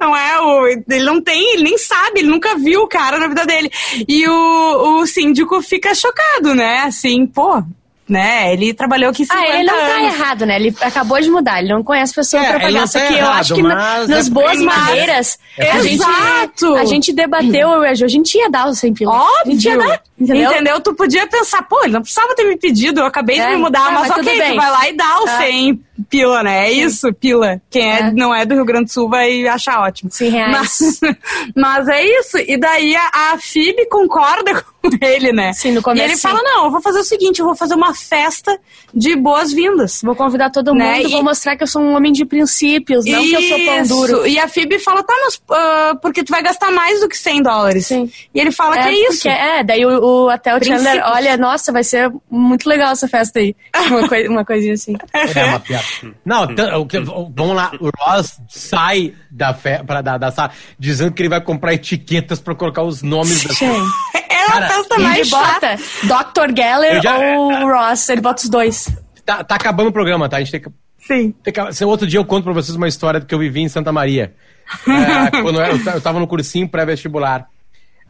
não 0.00 0.16
é 0.16 0.40
o. 0.40 0.66
Ele 0.66 1.04
não 1.04 1.20
tem, 1.20 1.54
ele 1.54 1.64
nem 1.64 1.78
sabe, 1.78 2.20
ele 2.20 2.28
nunca 2.28 2.56
viu 2.56 2.82
o 2.82 2.88
cara 2.88 3.18
na 3.18 3.28
vida 3.28 3.44
dele. 3.44 3.70
E 4.08 4.26
o, 4.26 5.00
o 5.00 5.06
síndico 5.06 5.60
fica 5.62 5.94
chocado, 5.94 6.54
né? 6.54 6.80
Assim, 6.80 7.26
pô. 7.26 7.62
Né? 8.08 8.52
Ele 8.52 8.72
trabalhou 8.72 9.10
aqui 9.10 9.24
50 9.26 9.40
Ah, 9.46 9.54
ele 9.60 9.64
não 9.70 9.74
tá 9.78 9.84
anos. 9.96 10.14
errado, 10.14 10.46
né? 10.46 10.56
Ele 10.56 10.74
acabou 10.80 11.20
de 11.20 11.30
mudar, 11.30 11.58
ele 11.60 11.72
não 11.72 11.82
conhece 11.84 12.14
pessoa 12.14 12.42
É, 12.42 12.52
pagar. 12.52 12.70
não 12.70 12.86
Só 12.86 12.98
tá 12.98 13.06
que 13.06 13.12
eu 13.12 13.18
errado, 13.18 13.40
acho 13.40 13.54
que 13.54 13.62
na- 13.62 14.06
nas 14.06 14.26
é 14.26 14.30
boas 14.30 14.58
maneiras, 14.60 15.38
a 15.58 15.82
gente, 15.82 15.94
Exato. 16.02 16.74
a 16.76 16.84
gente 16.84 17.12
debateu, 17.12 17.68
eu 17.70 17.82
e 17.84 17.88
a 17.88 17.90
a 17.90 18.08
gente 18.08 18.38
ia 18.38 18.48
dar 18.48 18.66
o 18.68 18.74
100 18.74 18.94
pila. 18.94 19.12
A 19.12 19.48
gente 19.50 19.64
ia 19.66 19.74
Óbvio. 19.74 19.88
dar, 19.88 20.00
entendeu? 20.18 20.50
Entendeu? 20.52 20.80
Tu 20.80 20.94
podia 20.94 21.26
pensar, 21.26 21.62
pô, 21.62 21.82
ele 21.82 21.92
não 21.92 22.00
precisava 22.00 22.34
ter 22.34 22.44
me 22.44 22.56
pedido, 22.56 23.00
eu 23.00 23.06
acabei 23.06 23.38
É, 23.38 23.46
de 23.46 23.52
me 23.52 23.56
mudar, 23.58 23.84
tá, 23.86 23.90
mas 23.90 24.08
mas 24.08 24.18
ok, 24.18 24.38
bem. 24.38 24.50
tu 24.52 24.56
vai 24.56 24.70
lá 24.70 24.88
e 24.88 24.92
dá 24.96 25.18
o 25.20 25.24
Tá. 25.24 25.38
100 25.38 25.80
pila, 26.08 26.42
né? 26.42 26.68
É 26.68 26.72
isso, 26.72 27.12
pila. 27.12 27.60
Quem 27.70 27.90
é, 27.92 27.98
É. 28.00 28.10
não 28.12 28.34
é 28.34 28.46
do 28.46 28.54
Rio 28.54 28.64
Grande 28.64 28.84
do 28.86 28.92
Sul 28.92 29.08
vai 29.10 29.46
achar 29.48 29.80
ótimo. 29.80 30.10
100 30.10 30.30
reais. 30.30 30.52
Mas, 30.52 31.00
mas 31.56 31.88
é 31.88 32.04
isso. 32.04 32.38
E 32.38 32.56
daí 32.56 32.94
a, 32.96 33.32
a 33.32 33.38
Phoebe 33.38 33.86
concorda 33.88 34.54
com 34.62 34.77
ele, 35.02 35.32
né? 35.32 35.52
Sim, 35.52 35.72
no 35.72 35.82
começo, 35.82 36.02
E 36.02 36.04
ele 36.04 36.16
sim. 36.16 36.22
fala, 36.22 36.40
não, 36.42 36.66
eu 36.66 36.70
vou 36.70 36.80
fazer 36.80 37.00
o 37.00 37.04
seguinte, 37.04 37.40
eu 37.40 37.46
vou 37.46 37.54
fazer 37.54 37.74
uma 37.74 37.94
festa 37.94 38.58
de 38.94 39.16
boas-vindas. 39.16 40.00
Vou 40.02 40.14
convidar 40.14 40.50
todo 40.50 40.72
mundo, 40.72 40.78
Né, 40.82 41.02
e- 41.02 41.08
vou 41.08 41.22
mostrar 41.22 41.56
que 41.56 41.62
eu 41.62 41.66
sou 41.66 41.82
um 41.82 41.94
homem 41.96 42.12
de 42.12 42.24
princípios, 42.24 43.04
não 43.04 43.20
que 43.22 43.32
eu 43.34 43.42
sou 43.42 43.58
pão 43.64 43.80
Isso. 43.82 43.94
duro. 43.94 44.26
E 44.26 44.38
a 44.38 44.48
Phoebe 44.48 44.78
fala, 44.78 45.02
tá, 45.02 45.12
mas 45.24 45.40
ah, 45.50 45.96
porque 46.00 46.22
tu 46.22 46.30
vai 46.30 46.42
gastar 46.42 46.70
mais 46.70 47.00
do 47.00 47.08
que 47.08 47.16
100 47.16 47.42
dólares. 47.42 47.86
Sim. 47.86 48.10
E 48.34 48.40
ele 48.40 48.50
fala 48.52 48.78
que 48.78 48.88
é 48.88 49.08
isso. 49.08 49.28
é, 49.28 49.62
daí 49.64 49.84
o, 49.84 50.24
o- 50.24 50.28
até 50.30 50.54
o 50.56 50.62
Chandler, 50.64 50.78
Princípios. 50.92 51.12
olha, 51.16 51.36
nossa, 51.36 51.72
vai 51.72 51.84
ser 51.84 52.10
muito 52.30 52.68
legal 52.68 52.92
essa 52.92 53.08
festa 53.08 53.38
aí. 53.40 53.54
Uma, 53.88 54.08
coi- 54.08 54.28
uma 54.28 54.44
coisinha 54.44 54.74
assim. 54.74 54.94
É 55.34 55.44
uma 55.44 55.60
piada. 55.60 55.84
Não, 56.24 56.46
t- 56.54 56.62
o 56.74 56.86
que- 56.86 57.00
vamos 57.00 57.54
lá, 57.56 57.72
o 57.80 57.90
Ross 57.98 58.40
sai 58.48 59.14
da, 59.30 59.52
fe, 59.54 59.82
pra, 59.86 60.00
da, 60.02 60.18
da 60.18 60.30
sala 60.30 60.50
dizendo 60.78 61.12
que 61.12 61.22
ele 61.22 61.28
vai 61.28 61.40
comprar 61.40 61.74
etiquetas 61.74 62.38
pra 62.40 62.54
colocar 62.54 62.82
os 62.82 63.02
nomes 63.02 63.38
Sim. 63.56 63.72
É 64.48 64.50
a 64.50 64.52
Cara, 64.60 64.68
festa 64.68 64.98
mais 64.98 65.30
bota 65.30 65.76
Dr. 66.04 66.56
Geller 66.56 67.02
já- 67.02 67.18
ou 67.18 67.52
o 67.52 67.72
Ross, 67.72 68.08
ele 68.08 68.20
bota 68.20 68.42
os 68.42 68.48
dois. 68.48 68.88
Tá, 69.24 69.44
tá 69.44 69.54
acabando 69.56 69.88
o 69.88 69.92
programa, 69.92 70.28
tá? 70.28 70.36
A 70.36 70.40
gente 70.40 70.52
tem 70.52 70.60
que. 70.60 70.68
Sim. 71.00 71.32
tem 71.42 71.52
que 71.52 71.72
se 71.72 71.84
outro 71.84 72.06
dia 72.06 72.18
eu 72.18 72.24
conto 72.24 72.44
pra 72.44 72.52
vocês 72.52 72.76
uma 72.76 72.88
história 72.88 73.20
que 73.20 73.34
eu 73.34 73.38
vivi 73.38 73.60
em 73.60 73.68
Santa 73.68 73.92
Maria. 73.92 74.34
É, 74.86 75.30
quando 75.42 75.60
eu, 75.60 75.76
eu 75.94 76.00
tava 76.00 76.18
no 76.18 76.26
cursinho 76.26 76.68
pré-vestibular. 76.68 77.46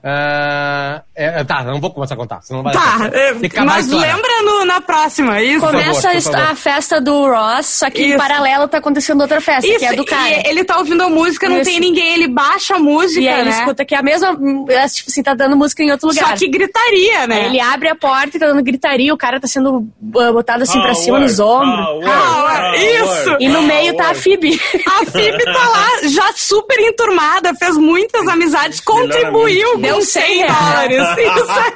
Ah, 0.02 1.02
é, 1.14 1.42
tá, 1.44 1.64
não 1.64 1.80
vou 1.80 1.90
começar 1.90 2.14
a 2.14 2.16
contar, 2.16 2.40
senão 2.42 2.62
vai 2.62 2.72
Tá, 2.72 3.10
é, 3.12 3.30
a 3.60 3.64
mas 3.64 3.88
lembra 3.88 4.42
no- 4.44 4.64
na 4.64 4.80
próxima, 4.80 5.40
isso? 5.42 5.64
Começa 5.66 6.10
a 6.10 6.20
favor. 6.20 6.40
a 6.40 6.54
festa 6.54 7.00
do 7.00 7.26
Ross, 7.28 7.66
só 7.66 7.90
que 7.90 8.02
em 8.02 8.08
Isso. 8.10 8.18
paralelo 8.18 8.68
tá 8.68 8.78
acontecendo 8.78 9.20
outra 9.20 9.40
festa, 9.40 9.66
Isso, 9.66 9.80
que 9.80 9.84
é 9.84 9.88
a 9.88 9.92
do 9.94 10.04
cara. 10.04 10.28
e 10.30 10.42
ele 10.46 10.62
tá 10.64 10.78
ouvindo 10.78 11.02
a 11.02 11.08
música, 11.08 11.48
não 11.48 11.56
Isso. 11.56 11.64
tem 11.70 11.80
ninguém, 11.80 12.14
ele 12.14 12.28
baixa 12.28 12.76
a 12.76 12.78
música, 12.78 13.20
E 13.20 13.28
aí 13.28 13.40
ele 13.40 13.50
né? 13.50 13.58
escuta 13.58 13.84
que 13.84 13.94
é 13.94 13.98
a 13.98 14.02
mesma. 14.02 14.28
é, 14.68 14.88
Tipo 14.88 15.10
assim, 15.10 15.22
tá 15.22 15.34
dando 15.34 15.56
música 15.56 15.82
em 15.82 15.90
outro 15.90 16.08
lugar. 16.08 16.28
Só 16.28 16.34
que 16.36 16.48
gritaria, 16.48 17.26
né? 17.26 17.34
Aí 17.40 17.44
ele 17.46 17.60
abre 17.60 17.88
a 17.88 17.94
porta 17.96 18.36
e 18.36 18.40
tá 18.40 18.46
dando 18.46 18.62
gritaria, 18.62 19.12
o 19.12 19.16
cara 19.18 19.40
tá 19.40 19.48
sendo 19.48 19.78
uh, 19.78 20.32
botado 20.32 20.62
assim 20.62 20.78
pra 20.80 20.92
Power, 20.92 21.04
cima 21.04 21.18
nos 21.20 21.38
ombros. 21.40 22.04
power, 22.04 22.57
Ah, 22.68 22.76
isso. 22.76 23.36
E 23.40 23.48
no 23.48 23.62
meio 23.62 23.96
tá 23.96 24.10
a. 24.10 24.14
Phoebe. 24.14 24.60
A 24.86 25.06
Phoebe 25.06 25.44
tá 25.44 25.68
lá, 25.68 25.88
já 26.08 26.32
super 26.34 26.78
enturmada, 26.80 27.54
fez 27.54 27.76
muitas 27.76 28.26
amizades, 28.26 28.80
contribuiu 28.80 29.72
com 29.72 29.80
Deu 29.80 30.02
100 30.02 30.22
100 30.22 30.46
dólares. 30.46 31.06
Isso 31.18 31.50
aí. 31.50 31.74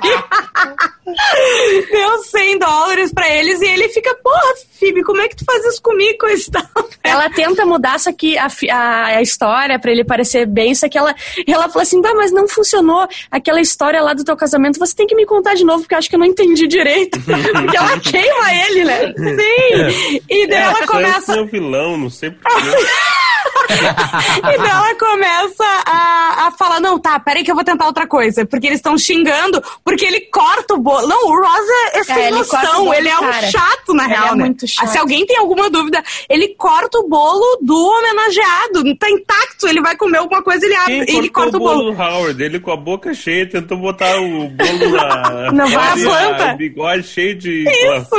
Deu 1.90 2.22
100 2.24 2.58
dólares 2.58 3.12
pra 3.12 3.28
eles 3.28 3.60
e 3.60 3.66
ele 3.66 3.88
fica, 3.88 4.14
porra, 4.22 4.54
Phoebe, 4.78 5.02
como 5.02 5.20
é 5.20 5.28
que 5.28 5.36
tu 5.36 5.44
faz 5.44 5.64
isso 5.64 5.82
comigo, 5.82 6.18
coisa 6.18 6.42
e 6.42 6.50
tal? 6.50 6.62
Ela 7.02 7.28
tenta 7.30 7.66
mudar 7.66 7.98
só 7.98 8.12
que 8.12 8.38
a, 8.38 8.46
a, 8.70 9.04
a 9.06 9.22
história 9.22 9.78
pra 9.78 9.90
ele 9.90 10.04
parecer 10.04 10.46
bem, 10.46 10.74
só 10.74 10.88
que 10.88 10.96
ela, 10.96 11.14
ela 11.46 11.68
fala 11.68 11.82
assim, 11.82 12.00
mas 12.00 12.32
não 12.32 12.48
funcionou 12.48 13.06
aquela 13.30 13.60
história 13.60 14.00
lá 14.00 14.14
do 14.14 14.24
teu 14.24 14.36
casamento, 14.36 14.78
você 14.78 14.94
tem 14.94 15.06
que 15.06 15.14
me 15.14 15.26
contar 15.26 15.54
de 15.54 15.64
novo, 15.64 15.80
porque 15.80 15.94
eu 15.94 15.98
acho 15.98 16.08
que 16.08 16.14
eu 16.14 16.20
não 16.20 16.26
entendi 16.26 16.66
direito. 16.66 17.18
porque 17.22 17.76
ela 17.76 18.00
queima 18.00 18.54
ele, 18.66 18.84
né? 18.84 19.14
Sim. 19.16 20.20
E 20.28 20.46
daí 20.46 20.62
ela 20.62 20.81
começa. 20.86 21.32
é 21.34 21.40
o 21.40 21.46
vilão, 21.46 21.96
não 21.96 22.10
sei 22.10 22.30
porquê. 22.30 22.60
E 24.38 24.58
daí 24.58 24.70
ela 24.70 24.94
começa 24.96 25.64
a, 25.86 26.46
a 26.46 26.50
falar: 26.52 26.80
não, 26.80 26.98
tá, 26.98 27.18
peraí 27.20 27.44
que 27.44 27.50
eu 27.50 27.54
vou 27.54 27.64
tentar 27.64 27.86
outra 27.86 28.06
coisa. 28.06 28.44
Porque 28.46 28.66
eles 28.66 28.78
estão 28.78 28.96
xingando, 28.98 29.62
porque 29.84 30.04
ele 30.04 30.20
corta 30.32 30.74
o 30.74 30.78
bolo. 30.78 31.06
Não, 31.06 31.26
o 31.26 31.36
Ross 31.40 31.68
é, 31.94 31.98
é 31.98 32.04
sem 32.04 32.32
o 32.32 32.38
noção. 32.38 32.84
bolo 32.84 32.94
ele 32.94 33.08
é 33.08 33.16
um 33.16 33.20
cara. 33.20 33.50
chato, 33.50 33.94
na 33.94 34.04
Ele 34.04 34.12
real. 34.14 34.26
é 34.26 34.36
né? 34.36 34.44
muito 34.44 34.66
chato. 34.66 34.88
Se 34.88 34.98
alguém 34.98 35.26
tem 35.26 35.36
alguma 35.38 35.70
dúvida, 35.70 36.02
ele 36.28 36.48
corta 36.56 36.98
o 36.98 37.08
bolo 37.08 37.58
do 37.62 37.76
homenageado. 37.76 38.96
Tá 38.98 39.10
intacto. 39.10 39.66
Ele 39.68 39.80
vai 39.80 39.96
comer 39.96 40.18
alguma 40.18 40.42
coisa, 40.42 40.64
ele 40.64 40.74
abre, 40.74 41.04
ele 41.08 41.28
corta 41.28 41.56
o 41.56 41.60
bolo. 41.60 41.92
do 41.92 42.00
Howard? 42.00 42.42
Ele 42.42 42.60
com 42.60 42.70
a 42.70 42.76
boca 42.76 43.14
cheia 43.14 43.48
tentou 43.48 43.78
botar 43.78 44.16
o 44.20 44.48
bolo 44.48 44.88
na... 44.90 45.52
Não 45.52 45.66
vai 45.68 45.88
a 45.88 45.94
planta. 45.94 46.54
o 46.54 46.56
bigode 46.56 47.02
cheio 47.04 47.34
de 47.34 47.64
Isso. 47.68 48.16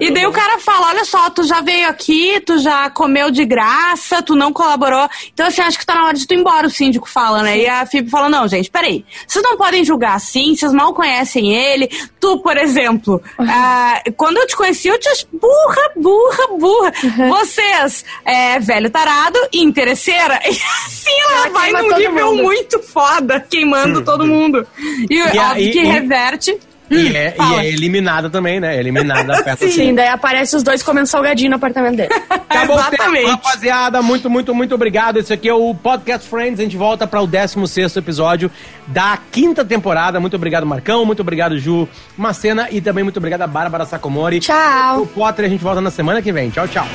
E 0.00 0.10
daí 0.10 0.26
o 0.26 0.32
cara 0.32 0.58
fala: 0.58 0.88
olha 0.88 1.04
só, 1.04 1.28
tu 1.30 1.42
já 1.44 1.60
veio 1.60 1.88
aqui, 1.88 2.40
tu 2.40 2.58
já 2.58 2.90
comeu 2.90 3.30
de 3.30 3.44
graça, 3.44 4.22
tu 4.22 4.34
não 4.34 4.52
colaborou. 4.56 5.08
Então, 5.32 5.46
assim, 5.46 5.60
acho 5.62 5.78
que 5.78 5.86
tá 5.86 5.94
na 5.94 6.06
hora 6.06 6.14
de 6.16 6.26
tu 6.26 6.34
ir 6.34 6.38
embora, 6.38 6.66
o 6.66 6.70
síndico 6.70 7.08
fala, 7.08 7.42
né? 7.42 7.58
E 7.58 7.68
a 7.68 7.84
Phoebe 7.86 8.10
fala: 8.10 8.28
não, 8.28 8.48
gente, 8.48 8.70
peraí. 8.70 9.04
Vocês 9.26 9.44
não 9.44 9.56
podem 9.56 9.84
julgar 9.84 10.14
assim, 10.16 10.56
vocês 10.56 10.72
mal 10.72 10.92
conhecem 10.94 11.52
ele. 11.54 11.88
Tu, 12.18 12.38
por 12.40 12.56
exemplo, 12.56 13.22
ah, 13.38 14.02
quando 14.16 14.38
eu 14.38 14.46
te 14.46 14.56
conheci, 14.56 14.88
eu 14.88 14.98
te 14.98 15.08
ach- 15.08 15.26
burra, 15.32 15.90
burra, 15.96 16.46
burra. 16.58 16.92
Vocês, 17.28 18.04
é, 18.24 18.58
velho 18.58 18.90
tarado 18.90 19.38
e 19.52 19.62
interesseira. 19.62 20.40
E 20.46 20.58
assim 20.86 21.10
ela, 21.20 21.32
Ela 21.46 21.48
vai 21.50 21.72
num 21.72 21.96
nível 21.98 22.30
mundo. 22.32 22.42
muito 22.44 22.82
foda, 22.82 23.40
queimando 23.40 24.02
todo 24.04 24.26
mundo. 24.26 24.66
E, 25.10 25.14
E 25.14 25.38
a- 25.38 25.50
óbvio 25.50 25.68
e- 25.68 25.70
que 25.72 25.80
e- 25.80 25.84
reverte. 25.84 26.58
E 26.90 27.16
é, 27.16 27.34
e 27.38 27.54
é 27.54 27.68
eliminada 27.68 28.30
também, 28.30 28.60
né? 28.60 28.78
Eliminada 28.78 29.24
da 29.24 29.42
festa. 29.42 29.68
Sim, 29.68 29.94
daí 29.94 30.08
aparece 30.08 30.54
os 30.56 30.62
dois 30.62 30.82
comendo 30.82 31.06
salgadinho 31.06 31.50
no 31.50 31.56
apartamento 31.56 31.96
dele. 31.96 32.10
Acabou 32.48 32.76
o 32.76 32.82
tempo, 32.84 32.94
Exatamente. 32.94 33.30
rapaziada. 33.30 34.02
Muito, 34.02 34.30
muito, 34.30 34.54
muito 34.54 34.74
obrigado. 34.74 35.18
Esse 35.18 35.32
aqui 35.32 35.48
é 35.48 35.54
o 35.54 35.74
Podcast 35.74 36.28
Friends. 36.28 36.60
A 36.60 36.62
gente 36.62 36.76
volta 36.76 37.06
para 37.06 37.20
o 37.20 37.26
16 37.26 37.96
episódio 37.96 38.50
da 38.86 39.18
quinta 39.32 39.64
temporada. 39.64 40.20
Muito 40.20 40.36
obrigado, 40.36 40.64
Marcão. 40.64 41.04
Muito 41.04 41.20
obrigado, 41.20 41.58
Ju 41.58 41.88
Macena. 42.16 42.68
E 42.70 42.80
também 42.80 43.02
muito 43.02 43.16
obrigado 43.16 43.42
a 43.42 43.46
Bárbara 43.46 43.84
Sacomori. 43.84 44.40
Tchau. 44.40 45.02
O 45.02 45.06
Potter, 45.06 45.46
a 45.46 45.48
gente 45.48 45.62
volta 45.62 45.80
na 45.80 45.90
semana 45.90 46.22
que 46.22 46.32
vem. 46.32 46.50
Tchau, 46.50 46.68
tchau. 46.68 46.86